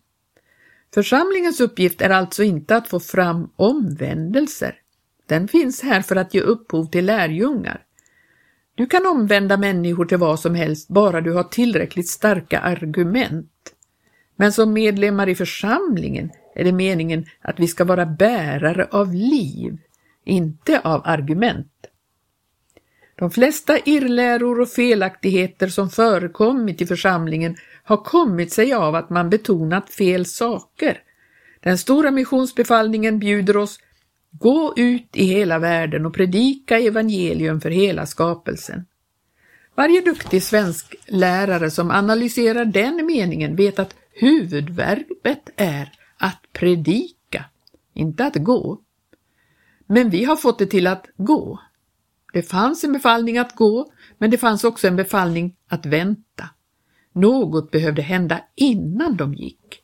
Församlingens 0.94 1.60
uppgift 1.60 2.00
är 2.00 2.10
alltså 2.10 2.42
inte 2.42 2.76
att 2.76 2.88
få 2.88 3.00
fram 3.00 3.50
omvändelser. 3.56 4.74
Den 5.26 5.48
finns 5.48 5.82
här 5.82 6.02
för 6.02 6.16
att 6.16 6.34
ge 6.34 6.40
upphov 6.40 6.90
till 6.90 7.06
lärjungar. 7.06 7.84
Du 8.74 8.86
kan 8.86 9.06
omvända 9.06 9.56
människor 9.56 10.04
till 10.04 10.18
vad 10.18 10.40
som 10.40 10.54
helst 10.54 10.88
bara 10.88 11.20
du 11.20 11.32
har 11.32 11.44
tillräckligt 11.44 12.08
starka 12.08 12.60
argument. 12.60 13.48
Men 14.36 14.52
som 14.52 14.72
medlemmar 14.72 15.28
i 15.28 15.34
församlingen 15.34 16.30
är 16.54 16.64
det 16.64 16.72
meningen 16.72 17.26
att 17.40 17.60
vi 17.60 17.68
ska 17.68 17.84
vara 17.84 18.06
bärare 18.06 18.88
av 18.90 19.14
liv, 19.14 19.78
inte 20.24 20.80
av 20.80 21.02
argument. 21.04 21.86
De 23.22 23.30
flesta 23.30 23.78
irrläror 23.78 24.60
och 24.60 24.68
felaktigheter 24.68 25.68
som 25.68 25.90
förekommit 25.90 26.80
i 26.80 26.86
församlingen 26.86 27.56
har 27.84 27.96
kommit 27.96 28.52
sig 28.52 28.72
av 28.72 28.94
att 28.94 29.10
man 29.10 29.30
betonat 29.30 29.90
fel 29.90 30.26
saker. 30.26 30.98
Den 31.60 31.78
stora 31.78 32.10
missionsbefallningen 32.10 33.18
bjuder 33.18 33.56
oss 33.56 33.78
Gå 34.30 34.74
ut 34.76 35.16
i 35.16 35.24
hela 35.24 35.58
världen 35.58 36.06
och 36.06 36.14
predika 36.14 36.78
evangelium 36.78 37.60
för 37.60 37.70
hela 37.70 38.06
skapelsen. 38.06 38.84
Varje 39.74 40.00
duktig 40.00 40.42
svensk 40.42 40.94
lärare 41.06 41.70
som 41.70 41.90
analyserar 41.90 42.64
den 42.64 43.06
meningen 43.06 43.56
vet 43.56 43.78
att 43.78 43.94
huvudverbet 44.12 45.50
är 45.56 45.92
att 46.18 46.40
predika, 46.52 47.44
inte 47.94 48.24
att 48.24 48.36
gå. 48.36 48.80
Men 49.86 50.10
vi 50.10 50.24
har 50.24 50.36
fått 50.36 50.58
det 50.58 50.66
till 50.66 50.86
att 50.86 51.06
gå. 51.16 51.58
Det 52.32 52.42
fanns 52.42 52.84
en 52.84 52.92
befallning 52.92 53.38
att 53.38 53.56
gå, 53.56 53.92
men 54.18 54.30
det 54.30 54.38
fanns 54.38 54.64
också 54.64 54.88
en 54.88 54.96
befallning 54.96 55.56
att 55.68 55.86
vänta. 55.86 56.48
Något 57.12 57.70
behövde 57.70 58.02
hända 58.02 58.40
innan 58.54 59.16
de 59.16 59.34
gick. 59.34 59.82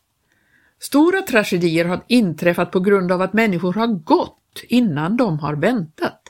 Stora 0.81 1.23
tragedier 1.23 1.85
har 1.85 2.05
inträffat 2.07 2.71
på 2.71 2.81
grund 2.81 3.13
av 3.13 3.23
att 3.23 3.33
människor 3.33 3.73
har 3.73 3.87
gått 3.87 4.65
innan 4.69 5.17
de 5.17 5.39
har 5.39 5.57
väntat. 5.57 6.23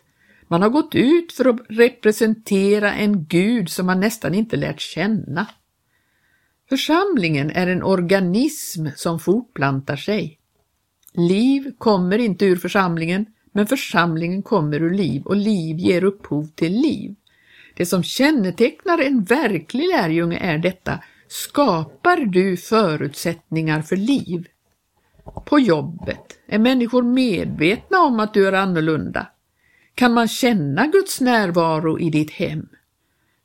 Man 0.49 0.63
har 0.63 0.69
gått 0.69 0.95
ut 0.95 1.33
för 1.33 1.45
att 1.45 1.61
representera 1.69 2.95
en 2.95 3.25
gud 3.25 3.69
som 3.69 3.87
man 3.87 4.01
nästan 4.01 4.35
inte 4.35 4.57
lärt 4.57 4.81
känna. 4.81 5.47
Församlingen 6.69 7.51
är 7.51 7.67
en 7.67 7.83
organism 7.83 8.87
som 8.97 9.21
fortplantar 9.21 9.97
sig. 9.97 10.39
Liv 11.13 11.73
kommer 11.79 12.19
inte 12.19 12.45
ur 12.45 12.57
församlingen, 12.57 13.27
men 13.59 13.67
församlingen 13.67 14.43
kommer 14.43 14.83
ur 14.83 14.91
liv 14.91 15.23
och 15.25 15.37
liv 15.37 15.79
ger 15.79 16.05
upphov 16.05 16.49
till 16.55 16.73
liv. 16.73 17.15
Det 17.75 17.87
som 17.87 18.03
kännetecknar 18.03 18.99
en 18.99 19.25
verklig 19.25 19.89
lärjunge 19.89 20.39
är 20.39 20.59
detta, 20.59 20.99
skapar 21.29 22.17
du 22.17 22.57
förutsättningar 22.57 23.83
för 23.83 23.97
liv? 23.97 24.47
På 25.47 25.59
jobbet, 25.59 26.39
är 26.47 26.59
människor 26.59 27.03
medvetna 27.03 27.99
om 27.99 28.21
att 28.21 28.35
du 28.35 28.49
är 28.49 28.53
annorlunda? 28.53 29.27
Kan 29.95 30.15
man 30.15 30.29
känna 30.29 30.87
Guds 30.87 31.21
närvaro 31.21 31.99
i 31.99 32.11
ditt 32.11 32.31
hem? 32.31 32.69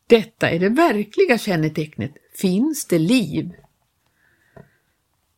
Detta 0.08 0.50
är 0.50 0.60
det 0.60 0.70
verkliga 0.70 1.38
kännetecknet. 1.38 2.12
Finns 2.36 2.86
det 2.86 3.00
liv? 3.00 3.52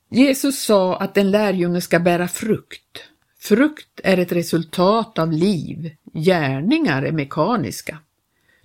Jesus 0.10 0.64
sa 0.64 0.98
att 0.98 1.18
en 1.18 1.32
lärjunge 1.32 1.82
ska 1.82 2.00
bära 2.00 2.28
frukt. 2.28 3.10
Frukt 3.46 4.00
är 4.04 4.18
ett 4.18 4.32
resultat 4.32 5.20
av 5.20 5.32
liv, 5.32 5.92
gärningar 6.14 7.04
är 7.04 7.12
mekaniska. 7.12 7.98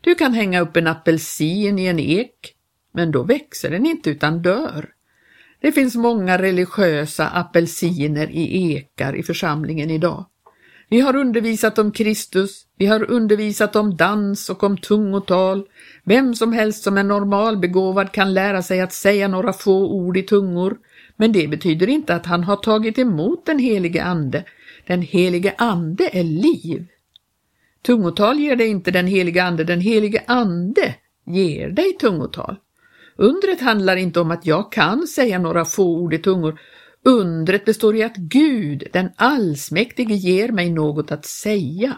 Du 0.01 0.15
kan 0.15 0.33
hänga 0.33 0.61
upp 0.61 0.77
en 0.77 0.87
apelsin 0.87 1.79
i 1.79 1.87
en 1.87 1.99
ek, 1.99 2.55
men 2.93 3.11
då 3.11 3.23
växer 3.23 3.71
den 3.71 3.87
inte 3.87 4.11
utan 4.11 4.43
dör. 4.43 4.89
Det 5.61 5.73
finns 5.73 5.97
många 5.97 6.39
religiösa 6.39 7.29
apelsiner 7.29 8.31
i 8.31 8.73
ekar 8.73 9.15
i 9.15 9.23
församlingen 9.23 9.91
idag. 9.91 10.27
Vi 10.89 11.01
har 11.01 11.17
undervisat 11.17 11.79
om 11.79 11.93
Kristus, 11.93 12.67
vi 12.77 12.87
har 12.87 13.11
undervisat 13.11 13.77
om 13.77 13.97
dans 13.97 14.51
och 14.51 14.63
om 14.63 14.79
tungotal. 14.79 15.67
Vem 16.05 16.35
som 16.35 16.53
helst 16.53 16.83
som 16.83 16.99
är 16.99 17.05
normalbegåvad 17.05 18.13
kan 18.13 18.35
lära 18.35 18.63
sig 18.63 18.81
att 18.81 18.93
säga 18.93 19.29
några 19.29 19.53
få 19.53 19.93
ord 19.93 20.17
i 20.17 20.23
tungor, 20.23 20.77
men 21.17 21.33
det 21.33 21.49
betyder 21.49 21.89
inte 21.89 22.15
att 22.15 22.27
han 22.27 22.45
har 22.45 22.57
tagit 22.57 22.99
emot 22.99 23.47
den 23.47 23.59
helige 23.59 24.05
Ande. 24.05 24.45
Den 24.91 25.03
helige 25.03 25.55
Ande 25.59 26.11
är 26.13 26.25
liv. 26.25 26.87
Tungotal 27.83 28.41
ger 28.41 28.57
dig 28.57 28.69
inte 28.69 28.91
den 28.91 29.07
helige 29.07 29.45
Ande, 29.45 29.65
den 29.65 29.81
helige 29.81 30.23
Ande 30.27 30.95
ger 31.27 31.69
dig 31.69 31.93
tungotal. 31.93 32.57
Undret 33.17 33.61
handlar 33.61 33.97
inte 33.97 34.21
om 34.21 34.31
att 34.31 34.47
jag 34.47 34.73
kan 34.73 35.07
säga 35.07 35.39
några 35.39 35.65
få 35.65 35.85
ord 35.85 36.15
i 36.15 36.19
tungor. 36.19 36.61
Undret 37.05 37.65
består 37.65 37.97
i 37.97 38.03
att 38.03 38.17
Gud, 38.17 38.89
den 38.93 39.11
allsmäktige, 39.17 40.15
ger 40.15 40.49
mig 40.49 40.71
något 40.71 41.13
att 41.13 41.27
säga. 41.27 41.97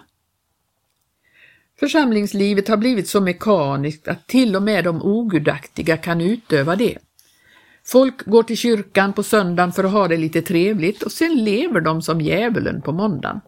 Församlingslivet 1.81 2.69
har 2.69 2.77
blivit 2.77 3.09
så 3.09 3.21
mekaniskt 3.21 4.09
att 4.09 4.27
till 4.27 4.57
och 4.57 4.63
med 4.63 4.85
de 4.85 5.03
ogudaktiga 5.03 5.97
kan 5.97 6.21
utöva 6.21 6.77
det. 6.77 6.99
Folk 7.85 8.25
går 8.25 8.43
till 8.43 8.57
kyrkan 8.57 9.13
på 9.13 9.23
söndagen 9.23 9.73
för 9.73 9.85
att 9.85 9.93
ha 9.93 10.09
det 10.09 10.17
lite 10.17 10.43
trevligt 10.43 11.03
och 11.03 11.13
sen 11.13 11.45
lever 11.45 11.81
de 11.81 12.03
som 12.03 12.21
djävulen 12.21 12.83
på 12.83 12.93
måndagen. 12.93 13.41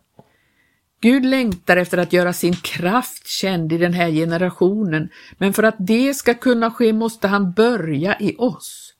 Gud 1.01 1.27
längtar 1.27 1.77
efter 1.77 1.99
att 1.99 2.13
göra 2.13 2.33
sin 2.33 2.55
kraft 2.55 3.27
känd 3.27 3.73
i 3.73 3.79
den 3.79 3.93
här 3.93 4.11
generationen, 4.11 5.09
men 5.39 5.53
för 5.53 5.63
att 5.63 5.77
det 5.79 6.15
ska 6.15 6.35
kunna 6.35 6.71
ske 6.71 6.93
måste 6.93 7.29
han 7.29 7.53
börja 7.53 8.21
i 8.21 8.37
oss. 8.39 8.95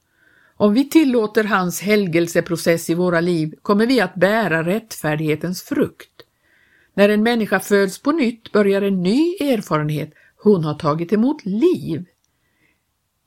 Om 0.57 0.75
vi 0.75 0.91
tillåter 0.91 1.45
hans 1.45 1.81
helgelseprocess 1.81 2.91
i 2.91 2.95
våra 2.95 3.21
liv 3.21 3.55
kommer 3.63 3.87
vi 3.87 4.01
att 4.01 4.15
bära 4.15 4.67
rättfärdighetens 4.67 5.63
frukt. 5.63 6.11
När 6.95 7.09
en 7.09 7.23
människa 7.23 7.61
föds 7.61 8.03
på 8.03 8.13
nytt 8.13 8.53
börjar 8.53 8.83
en 8.83 9.03
ny 9.03 9.35
erfarenhet. 9.41 10.13
Hon 10.37 10.65
har 10.65 10.75
tagit 10.75 11.13
emot 11.13 11.47
liv. 11.47 12.05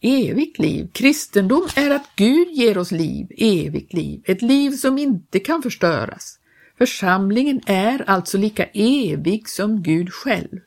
Evigt 0.01 0.60
liv. 0.60 0.89
Kristendom 0.93 1.67
är 1.75 1.91
att 1.91 2.10
Gud 2.15 2.47
ger 2.47 2.77
oss 2.77 2.91
liv, 2.91 3.27
evigt 3.38 3.93
liv, 3.93 4.21
ett 4.25 4.41
liv 4.41 4.71
som 4.71 4.97
inte 4.97 5.39
kan 5.39 5.62
förstöras. 5.62 6.39
Församlingen 6.77 7.62
är 7.65 8.10
alltså 8.10 8.38
lika 8.38 8.65
evig 8.73 9.49
som 9.49 9.83
Gud 9.83 10.13
själv. 10.13 10.60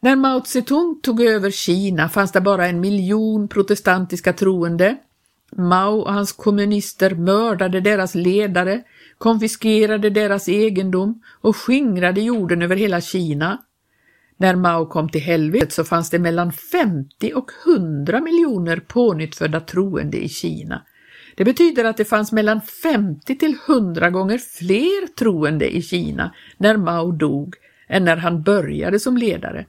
När 0.00 0.16
Mao 0.16 0.44
Zedong 0.44 1.00
tog 1.02 1.22
över 1.22 1.50
Kina 1.50 2.08
fanns 2.08 2.32
det 2.32 2.40
bara 2.40 2.66
en 2.66 2.80
miljon 2.80 3.48
protestantiska 3.48 4.32
troende. 4.32 4.96
Mao 5.56 6.00
och 6.00 6.12
hans 6.12 6.32
kommunister 6.32 7.14
mördade 7.14 7.80
deras 7.80 8.14
ledare, 8.14 8.82
konfiskerade 9.18 10.10
deras 10.10 10.48
egendom 10.48 11.22
och 11.40 11.56
skingrade 11.56 12.20
jorden 12.20 12.62
över 12.62 12.76
hela 12.76 13.00
Kina. 13.00 13.62
När 14.36 14.56
Mao 14.56 14.86
kom 14.86 15.08
till 15.08 15.20
helvetet 15.20 15.72
så 15.72 15.84
fanns 15.84 16.10
det 16.10 16.18
mellan 16.18 16.52
50 16.52 17.32
och 17.34 17.50
100 17.66 18.20
miljoner 18.20 18.76
pånyttfödda 18.76 19.60
troende 19.60 20.24
i 20.24 20.28
Kina. 20.28 20.82
Det 21.36 21.44
betyder 21.44 21.84
att 21.84 21.96
det 21.96 22.04
fanns 22.04 22.32
mellan 22.32 22.60
50 22.60 23.36
till 23.36 23.56
100 23.68 24.10
gånger 24.10 24.38
fler 24.38 25.06
troende 25.14 25.76
i 25.76 25.82
Kina 25.82 26.34
när 26.56 26.76
Mao 26.76 27.12
dog 27.12 27.54
än 27.88 28.04
när 28.04 28.16
han 28.16 28.42
började 28.42 29.00
som 29.00 29.16
ledare. 29.16 29.66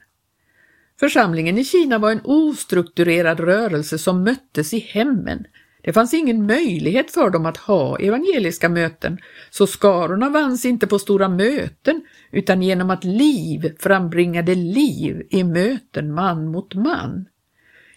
Församlingen 0.99 1.58
i 1.58 1.65
Kina 1.65 1.97
var 1.97 2.12
en 2.12 2.21
ostrukturerad 2.23 3.39
rörelse 3.39 3.97
som 3.97 4.23
möttes 4.23 4.73
i 4.73 4.80
hemmen. 4.80 5.45
Det 5.88 5.93
fanns 5.93 6.13
ingen 6.13 6.45
möjlighet 6.45 7.12
för 7.12 7.30
dem 7.30 7.45
att 7.45 7.58
ha 7.58 8.00
evangeliska 8.00 8.69
möten, 8.69 9.17
så 9.50 9.67
skarorna 9.67 10.30
vanns 10.30 10.65
inte 10.65 10.88
på 10.88 11.00
stora 11.00 11.30
möten 11.30 12.02
utan 12.32 12.62
genom 12.62 12.89
att 12.89 13.04
liv 13.04 13.76
frambringade 13.80 14.56
liv 14.56 15.28
i 15.30 15.43
möten 15.43 16.13
man 16.13 16.47
mot 16.47 16.76
man. 16.76 17.26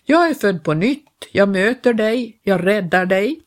Jag 0.04 0.28
är 0.28 0.34
född 0.34 0.64
på 0.64 0.74
nytt, 0.74 1.28
jag 1.32 1.48
möter 1.48 1.92
dig, 1.92 2.40
jag 2.42 2.66
räddar 2.66 3.06
dig, 3.06 3.40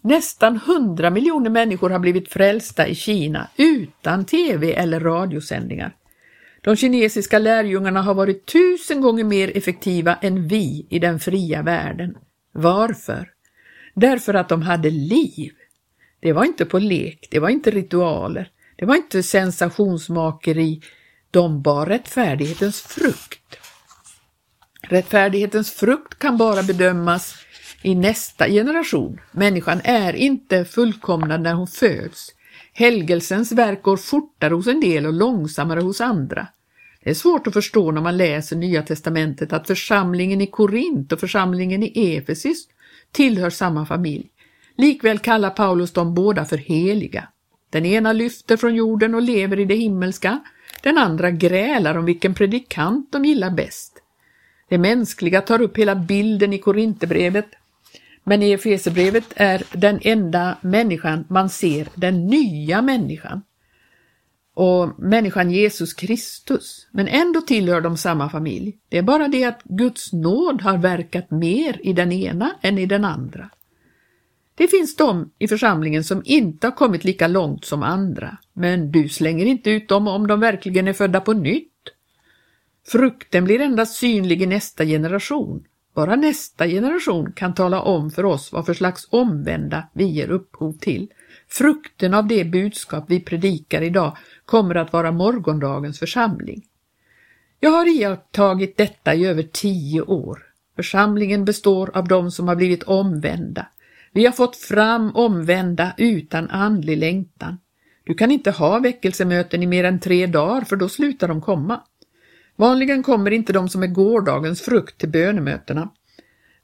Nästan 0.00 0.56
100 0.56 1.10
miljoner 1.10 1.50
människor 1.50 1.90
har 1.90 1.98
blivit 1.98 2.32
frälsta 2.32 2.86
i 2.86 2.94
Kina 2.94 3.48
utan 3.56 4.24
tv 4.24 4.72
eller 4.72 5.00
radiosändningar. 5.00 5.96
De 6.60 6.76
kinesiska 6.76 7.38
lärjungarna 7.38 8.02
har 8.02 8.14
varit 8.14 8.46
tusen 8.46 9.00
gånger 9.00 9.24
mer 9.24 9.56
effektiva 9.56 10.14
än 10.14 10.48
vi 10.48 10.86
i 10.90 10.98
den 10.98 11.20
fria 11.20 11.62
världen. 11.62 12.14
Varför? 12.52 13.39
Därför 13.94 14.34
att 14.34 14.48
de 14.48 14.62
hade 14.62 14.90
liv. 14.90 15.52
Det 16.20 16.32
var 16.32 16.44
inte 16.44 16.64
på 16.64 16.78
lek, 16.78 17.28
det 17.30 17.38
var 17.38 17.48
inte 17.48 17.70
ritualer, 17.70 18.50
det 18.76 18.86
var 18.86 18.96
inte 18.96 19.22
sensationsmakeri. 19.22 20.80
De 21.30 21.62
bar 21.62 21.86
rättfärdighetens 21.86 22.80
frukt. 22.80 23.56
Rättfärdighetens 24.82 25.72
frukt 25.72 26.18
kan 26.18 26.36
bara 26.36 26.62
bedömas 26.62 27.34
i 27.82 27.94
nästa 27.94 28.48
generation. 28.48 29.20
Människan 29.32 29.80
är 29.84 30.12
inte 30.12 30.64
fullkomnad 30.64 31.40
när 31.40 31.54
hon 31.54 31.66
föds. 31.66 32.34
Helgelsens 32.72 33.52
verk 33.52 33.82
går 33.82 33.96
fortare 33.96 34.54
hos 34.54 34.66
en 34.66 34.80
del 34.80 35.06
och 35.06 35.12
långsammare 35.12 35.80
hos 35.80 36.00
andra. 36.00 36.46
Det 37.04 37.10
är 37.10 37.14
svårt 37.14 37.46
att 37.46 37.52
förstå 37.52 37.90
när 37.90 38.00
man 38.00 38.16
läser 38.16 38.56
Nya 38.56 38.82
testamentet 38.82 39.52
att 39.52 39.66
församlingen 39.66 40.40
i 40.40 40.46
Korint 40.46 41.12
och 41.12 41.20
församlingen 41.20 41.82
i 41.82 42.16
Efesis 42.16 42.66
tillhör 43.12 43.50
samma 43.50 43.86
familj. 43.86 44.30
Likväl 44.76 45.18
kallar 45.18 45.50
Paulus 45.50 45.92
dem 45.92 46.14
båda 46.14 46.44
för 46.44 46.56
heliga. 46.56 47.28
Den 47.70 47.86
ena 47.86 48.12
lyfter 48.12 48.56
från 48.56 48.74
jorden 48.74 49.14
och 49.14 49.22
lever 49.22 49.60
i 49.60 49.64
det 49.64 49.74
himmelska, 49.74 50.40
den 50.82 50.98
andra 50.98 51.30
grälar 51.30 51.98
om 51.98 52.04
vilken 52.04 52.34
predikant 52.34 53.12
de 53.12 53.24
gillar 53.24 53.50
bäst. 53.50 54.02
Det 54.68 54.78
mänskliga 54.78 55.40
tar 55.40 55.60
upp 55.60 55.78
hela 55.78 55.94
bilden 55.94 56.52
i 56.52 56.58
Korinthierbrevet, 56.58 57.46
men 58.24 58.42
i 58.42 58.52
Efesierbrevet 58.52 59.32
är 59.36 59.62
den 59.72 60.00
enda 60.02 60.56
människan 60.60 61.24
man 61.28 61.48
ser 61.48 61.88
den 61.94 62.26
nya 62.26 62.82
människan 62.82 63.42
och 64.60 64.98
människan 64.98 65.50
Jesus 65.50 65.94
Kristus, 65.94 66.86
men 66.90 67.08
ändå 67.08 67.40
tillhör 67.40 67.80
de 67.80 67.96
samma 67.96 68.30
familj. 68.30 68.78
Det 68.88 68.98
är 68.98 69.02
bara 69.02 69.28
det 69.28 69.44
att 69.44 69.62
Guds 69.64 70.12
nåd 70.12 70.62
har 70.62 70.78
verkat 70.78 71.30
mer 71.30 71.80
i 71.82 71.92
den 71.92 72.12
ena 72.12 72.52
än 72.62 72.78
i 72.78 72.86
den 72.86 73.04
andra. 73.04 73.50
Det 74.54 74.68
finns 74.68 74.96
de 74.96 75.30
i 75.38 75.48
församlingen 75.48 76.04
som 76.04 76.22
inte 76.24 76.66
har 76.66 76.72
kommit 76.72 77.04
lika 77.04 77.28
långt 77.28 77.64
som 77.64 77.82
andra, 77.82 78.36
men 78.52 78.92
du 78.92 79.08
slänger 79.08 79.46
inte 79.46 79.70
ut 79.70 79.88
dem 79.88 80.08
om 80.08 80.26
de 80.26 80.40
verkligen 80.40 80.88
är 80.88 80.92
födda 80.92 81.20
på 81.20 81.32
nytt. 81.32 81.72
Frukten 82.88 83.44
blir 83.44 83.60
endast 83.60 83.96
synlig 83.96 84.42
i 84.42 84.46
nästa 84.46 84.84
generation. 84.84 85.64
Bara 85.94 86.16
nästa 86.16 86.66
generation 86.66 87.32
kan 87.32 87.54
tala 87.54 87.82
om 87.82 88.10
för 88.10 88.24
oss 88.24 88.52
vad 88.52 88.66
för 88.66 88.74
slags 88.74 89.08
omvända 89.10 89.88
vi 89.92 90.04
ger 90.04 90.30
upphov 90.30 90.72
till. 90.72 91.08
Frukten 91.52 92.14
av 92.14 92.26
det 92.26 92.44
budskap 92.44 93.04
vi 93.08 93.20
predikar 93.20 93.82
idag 93.82 94.16
kommer 94.44 94.74
att 94.74 94.92
vara 94.92 95.12
morgondagens 95.12 95.98
församling. 95.98 96.62
Jag 97.60 97.70
har 97.70 97.86
iakttagit 97.96 98.76
detta 98.76 99.14
i 99.14 99.26
över 99.26 99.42
tio 99.42 100.02
år. 100.02 100.42
Församlingen 100.76 101.44
består 101.44 101.90
av 101.94 102.08
de 102.08 102.30
som 102.30 102.48
har 102.48 102.56
blivit 102.56 102.82
omvända. 102.82 103.66
Vi 104.12 104.24
har 104.24 104.32
fått 104.32 104.56
fram 104.56 105.10
omvända 105.14 105.92
utan 105.96 106.50
andlig 106.50 106.98
längtan. 106.98 107.58
Du 108.04 108.14
kan 108.14 108.30
inte 108.30 108.50
ha 108.50 108.78
väckelsemöten 108.78 109.62
i 109.62 109.66
mer 109.66 109.84
än 109.84 110.00
tre 110.00 110.26
dagar 110.26 110.60
för 110.60 110.76
då 110.76 110.88
slutar 110.88 111.28
de 111.28 111.40
komma. 111.40 111.80
Vanligen 112.56 113.02
kommer 113.02 113.30
inte 113.30 113.52
de 113.52 113.68
som 113.68 113.82
är 113.82 113.86
gårdagens 113.86 114.62
frukt 114.62 114.98
till 114.98 115.08
bönemötena. 115.08 115.90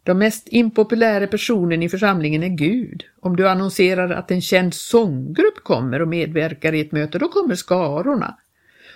De 0.07 0.19
mest 0.19 0.49
impopulära 0.51 1.27
personen 1.27 1.83
i 1.83 1.89
församlingen 1.89 2.43
är 2.43 2.49
Gud. 2.49 3.05
Om 3.21 3.37
du 3.37 3.49
annonserar 3.49 4.11
att 4.11 4.31
en 4.31 4.41
känd 4.41 4.75
sånggrupp 4.75 5.65
kommer 5.65 6.03
och 6.03 6.09
medverkar 6.09 6.73
i 6.73 6.81
ett 6.81 6.93
möte, 6.93 7.19
då 7.19 7.29
kommer 7.29 7.55
skarorna. 7.55 8.39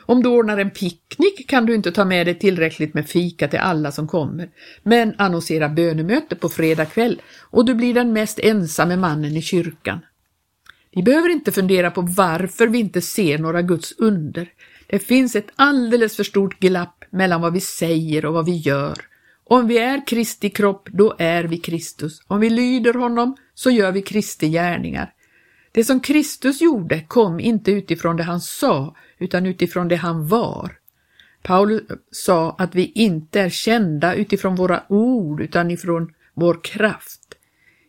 Om 0.07 0.23
du 0.23 0.29
ordnar 0.29 0.59
en 0.59 0.71
picknick 0.71 1.49
kan 1.49 1.67
du 1.67 1.75
inte 1.75 1.93
ta 1.93 2.05
med 2.05 2.27
dig 2.27 2.39
tillräckligt 2.39 2.95
med 2.95 3.09
fika 3.09 3.49
till 3.49 3.59
alla 3.59 3.93
som 3.93 4.09
kommer, 4.09 4.49
men 4.83 5.15
annonsera 5.19 5.69
bönemöte 5.69 6.37
på 6.37 6.49
fredag 6.49 6.85
kväll 6.85 7.23
och 7.41 7.65
du 7.65 7.75
blir 7.75 7.95
den 7.95 8.13
mest 8.13 8.39
ensamme 8.39 8.97
mannen 8.97 9.37
i 9.37 9.43
kyrkan. 9.43 10.01
Vi 10.95 11.03
behöver 11.03 11.29
inte 11.29 11.53
fundera 11.53 11.91
på 11.91 12.01
varför 12.01 12.67
vi 12.67 12.79
inte 12.79 13.01
ser 13.01 13.39
några 13.39 13.63
Guds 13.63 13.95
under. 13.99 14.49
Det 14.87 14.99
finns 14.99 15.37
ett 15.37 15.51
alldeles 15.57 16.17
för 16.17 16.25
stort 16.25 16.59
glapp 16.61 17.05
mellan 17.11 17.41
vad 17.41 17.53
vi 17.53 17.61
säger 17.61 18.25
och 18.25 18.35
vad 18.35 18.47
vi 18.47 18.57
gör. 18.57 19.10
Om 19.53 19.67
vi 19.67 19.79
är 19.79 20.07
Kristi 20.07 20.51
kropp, 20.51 20.89
då 20.93 21.15
är 21.19 21.45
vi 21.45 21.59
Kristus. 21.59 22.23
Om 22.27 22.41
vi 22.41 22.51
lyder 22.51 22.95
honom, 22.95 23.37
så 23.55 23.71
gör 23.71 23.93
vi 23.93 24.03
Kristi 24.03 24.49
gärningar. 24.49 25.13
Det 25.73 25.85
som 25.85 26.01
Kristus 26.01 26.61
gjorde 26.61 27.01
kom 27.01 27.41
inte 27.41 27.71
utifrån 27.71 28.17
det 28.17 28.23
han 28.23 28.41
sa, 28.41 28.97
utan 29.19 29.47
utifrån 29.47 29.89
det 29.89 29.97
han 29.97 30.29
var. 30.29 30.73
Paulus 31.43 31.83
sa 32.11 32.57
att 32.59 32.75
vi 32.75 32.93
inte 32.95 33.41
är 33.41 33.49
kända 33.49 34.15
utifrån 34.15 34.55
våra 34.55 34.83
ord, 34.89 35.41
utan 35.41 35.71
ifrån 35.71 36.13
vår 36.35 36.65
kraft. 36.65 37.35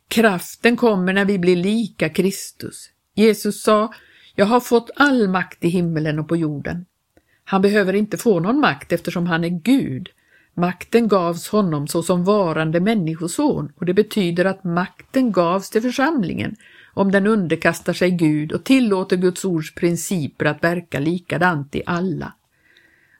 Kraften 0.08 0.78
kommer 0.78 1.14
när 1.14 1.26
vi 1.26 1.40
blir 1.40 1.56
lika 1.56 2.10
Kristus. 2.10 2.90
Jesus 3.16 3.64
sa, 3.64 3.94
jag 4.36 4.46
har 4.46 4.60
fått 4.60 4.92
all 4.96 5.28
makt 5.28 5.64
i 5.64 5.68
himmelen 5.68 6.20
och 6.20 6.28
på 6.28 6.36
jorden. 6.36 6.86
Han 7.44 7.62
behöver 7.62 7.94
inte 7.94 8.18
få 8.18 8.40
någon 8.40 8.60
makt 8.60 8.92
eftersom 8.92 9.26
han 9.26 9.44
är 9.44 9.50
Gud. 9.50 10.10
Makten 10.54 11.08
gavs 11.08 11.48
honom 11.48 11.88
såsom 11.88 12.24
varande 12.24 12.80
människoson 12.80 13.72
och 13.76 13.86
det 13.86 13.94
betyder 13.94 14.46
att 14.46 14.64
makten 14.64 15.32
gavs 15.32 15.70
till 15.70 15.82
församlingen 15.82 16.56
om 16.94 17.12
den 17.12 17.28
underkastar 17.28 17.94
sig 17.94 18.12
Gud 18.12 18.52
och 18.52 18.64
tillåter 18.64 19.18
Guds 19.18 19.46
ords 19.46 19.76
principer 19.76 20.46
att 20.46 20.64
verka 20.64 21.00
likadant 21.00 21.76
i 21.76 21.82
alla. 21.86 22.34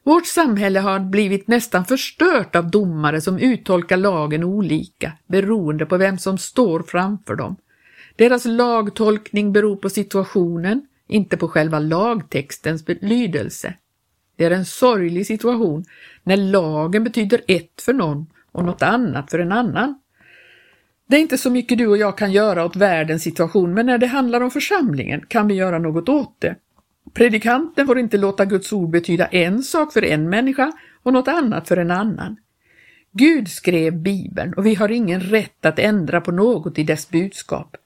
Vårt 0.04 0.26
samhälle 0.26 0.80
har 0.80 1.00
blivit 1.00 1.48
nästan 1.48 1.86
förstört 1.86 2.56
av 2.56 2.72
domare 2.72 3.22
som 3.22 3.38
uttolkar 3.38 3.98
lagen 3.98 4.44
olika 4.44 5.12
beroende 5.28 5.86
på 5.86 5.98
vem 5.98 6.18
som 6.18 6.38
står 6.38 6.84
framför 6.84 7.36
dem. 7.36 7.56
Deras 8.16 8.46
lagtolkning 8.46 9.54
beror 9.54 9.76
på 9.76 9.90
situationen, 9.90 10.88
inte 11.08 11.38
på 11.38 11.48
själva 11.48 11.80
lagtextens 11.80 12.86
lydelse. 13.02 13.74
Det 14.36 14.46
är 14.46 14.52
en 14.52 14.66
sorglig 14.66 15.28
situation 15.28 15.86
när 16.24 16.38
lagen 16.38 17.04
betyder 17.04 17.42
ett 17.48 17.82
för 17.82 17.94
någon 17.94 18.28
och 18.52 18.66
något 18.66 18.82
annat 18.82 19.32
för 19.32 19.40
en 19.40 19.52
annan. 19.52 20.00
Det 21.08 21.18
är 21.18 21.22
inte 21.22 21.38
så 21.38 21.50
mycket 21.50 21.78
du 21.78 21.88
och 21.88 21.98
jag 21.98 22.18
kan 22.18 22.32
göra 22.32 22.66
åt 22.66 22.76
världens 22.76 23.24
situation, 23.24 23.74
men 23.74 23.86
när 23.86 23.98
det 23.98 24.08
handlar 24.08 24.42
om 24.42 24.52
församlingen 24.52 25.26
kan 25.28 25.48
vi 25.48 25.54
göra 25.54 25.80
något 25.80 26.10
åt 26.10 26.36
det. 26.40 26.56
Predikanten 27.14 27.88
får 27.88 28.00
inte 28.00 28.18
låta 28.18 28.46
Guds 28.46 28.74
ord 28.74 28.90
betyda 28.90 29.26
en 29.26 29.64
sak 29.64 29.94
för 29.94 30.04
en 30.04 30.30
människa 30.30 30.72
och 31.04 31.14
något 31.14 31.28
annat 31.28 31.68
för 31.68 31.78
en 31.78 31.92
annan. 31.92 32.38
Gud 33.12 33.48
skrev 33.48 33.98
Bibeln 33.98 34.54
och 34.54 34.66
vi 34.66 34.76
har 34.76 34.92
ingen 34.92 35.22
rätt 35.22 35.66
att 35.66 35.80
ändra 35.80 36.22
på 36.22 36.32
något 36.32 36.80
i 36.80 36.84
dess 36.84 37.10
budskap. 37.10 37.78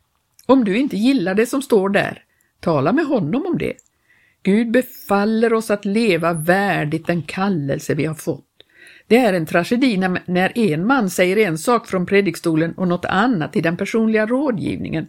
Om 0.46 0.64
du 0.64 0.78
inte 0.78 0.98
gillar 0.98 1.36
det 1.36 1.46
som 1.46 1.62
står 1.62 1.90
där, 1.90 2.24
tala 2.60 2.94
med 2.94 3.06
honom 3.06 3.46
om 3.46 3.58
det. 3.58 3.74
Gud 4.46 4.72
befaller 4.72 5.54
oss 5.54 5.72
att 5.72 5.86
leva 5.86 6.34
värdigt 6.34 7.08
den 7.08 7.22
kallelse 7.22 7.96
vi 7.96 8.06
har 8.06 8.16
fått. 8.16 8.46
Det 9.08 9.18
är 9.18 9.34
en 9.34 9.46
tragedi 9.46 9.98
när 10.26 10.58
en 10.58 10.88
man 10.88 11.10
säger 11.10 11.38
en 11.38 11.58
sak 11.58 11.88
från 11.88 12.06
predikstolen 12.06 12.74
och 12.74 12.88
något 12.88 13.06
annat 13.06 13.56
i 13.56 13.62
den 13.62 13.78
personliga 13.78 14.26
rådgivningen. 14.26 15.08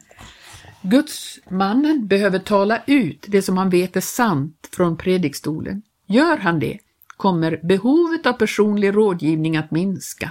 Gudsmannen 0.83 2.07
behöver 2.07 2.39
tala 2.39 2.83
ut 2.87 3.25
det 3.29 3.43
som 3.43 3.59
han 3.59 3.71
vet 3.71 3.97
är 3.97 4.01
sant 4.01 4.69
från 4.73 4.97
predikstolen. 4.97 5.83
Gör 6.07 6.37
han 6.37 6.61
det 6.61 6.79
kommer 7.17 7.61
behovet 7.63 8.27
av 8.27 8.33
personlig 8.33 8.97
rådgivning 8.97 9.57
att 9.57 9.71
minska. 9.71 10.31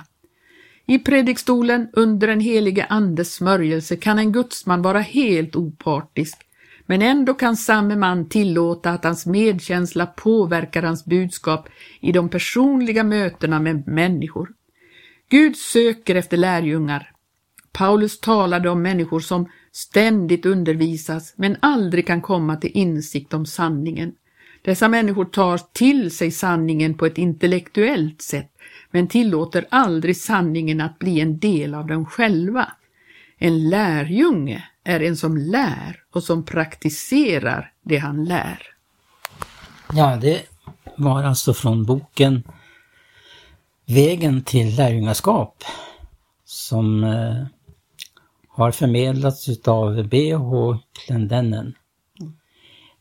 I 0.85 0.99
predikstolen 0.99 1.89
under 1.93 2.27
den 2.27 2.39
helige 2.39 2.85
Andes 2.89 3.33
smörjelse 3.33 3.95
kan 3.95 4.19
en 4.19 4.31
gudsman 4.31 4.81
vara 4.81 4.99
helt 4.99 5.55
opartisk 5.55 6.44
men 6.86 7.02
ändå 7.02 7.34
kan 7.34 7.58
samme 7.58 7.95
man 7.95 8.30
tillåta 8.30 8.91
att 8.91 9.04
hans 9.04 9.26
medkänsla 9.26 10.06
påverkar 10.06 10.84
hans 10.84 11.06
budskap 11.06 11.69
i 12.00 12.12
de 12.12 12.30
personliga 12.30 13.04
mötena 13.04 13.60
med 13.60 13.88
människor. 13.88 14.50
Gud 15.30 15.58
söker 15.58 16.15
efter 16.15 16.38
lärjungar. 16.38 17.12
Paulus 17.71 18.19
talade 18.19 18.69
om 18.69 18.82
människor 18.82 19.19
som 19.19 19.50
ständigt 19.71 20.45
undervisas 20.45 21.34
men 21.38 21.58
aldrig 21.60 22.08
kan 22.08 22.21
komma 22.21 22.56
till 22.56 22.71
insikt 22.74 23.34
om 23.34 23.45
sanningen. 23.45 24.13
Dessa 24.62 24.88
människor 24.88 25.26
tar 25.26 25.60
till 25.74 26.12
sig 26.12 26.32
sanningen 26.32 26.98
på 26.98 27.06
ett 27.06 27.17
intellektuellt 27.17 28.21
sätt 28.21 28.52
men 28.91 29.08
tillåter 29.08 29.65
aldrig 29.69 30.17
sanningen 30.17 30.82
att 30.82 31.00
bli 31.00 31.19
en 31.19 31.39
del 31.39 31.74
av 31.74 31.88
dem 31.88 32.06
själva. 32.06 32.71
En 33.38 33.69
lärjunge 33.69 34.63
är 34.86 35.00
en 35.00 35.17
som 35.17 35.38
lär 35.38 36.04
och 36.13 36.24
som 36.24 36.45
praktiserar 36.45 37.74
det 37.82 37.98
han 37.98 38.26
lär. 38.26 38.60
Ja, 39.93 40.15
det 40.15 40.41
var 40.95 41.24
alltså 41.24 41.54
från 41.54 41.86
boken 41.86 42.43
Vägen 43.88 44.43
till 44.43 44.76
lärjungaskap 44.76 45.63
som 46.45 47.04
eh, 47.04 47.45
har 48.48 48.71
förmedlats 48.71 49.50
utav 49.50 50.08
B.H. 50.08 50.78
Klendennen. 51.06 51.76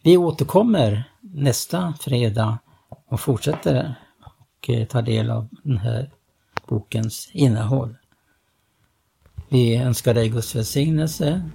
Vi 0.02 0.16
återkommer 0.16 1.04
nästa 1.20 1.94
fredag 2.00 2.58
och 3.06 3.20
fortsätter 3.20 3.94
och 4.20 4.70
eh, 4.70 4.86
tar 4.86 5.02
del 5.02 5.30
av 5.30 5.48
den 5.62 5.78
här 5.78 6.10
bokens 6.66 7.30
innehåll. 7.32 7.96
Vi 9.48 9.76
önskar 9.76 10.14
dig 10.14 10.28
Guds 10.28 10.54
välsignelse 10.54 11.50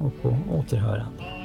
och 0.00 0.22
på 0.22 0.36
återhörande. 0.50 1.39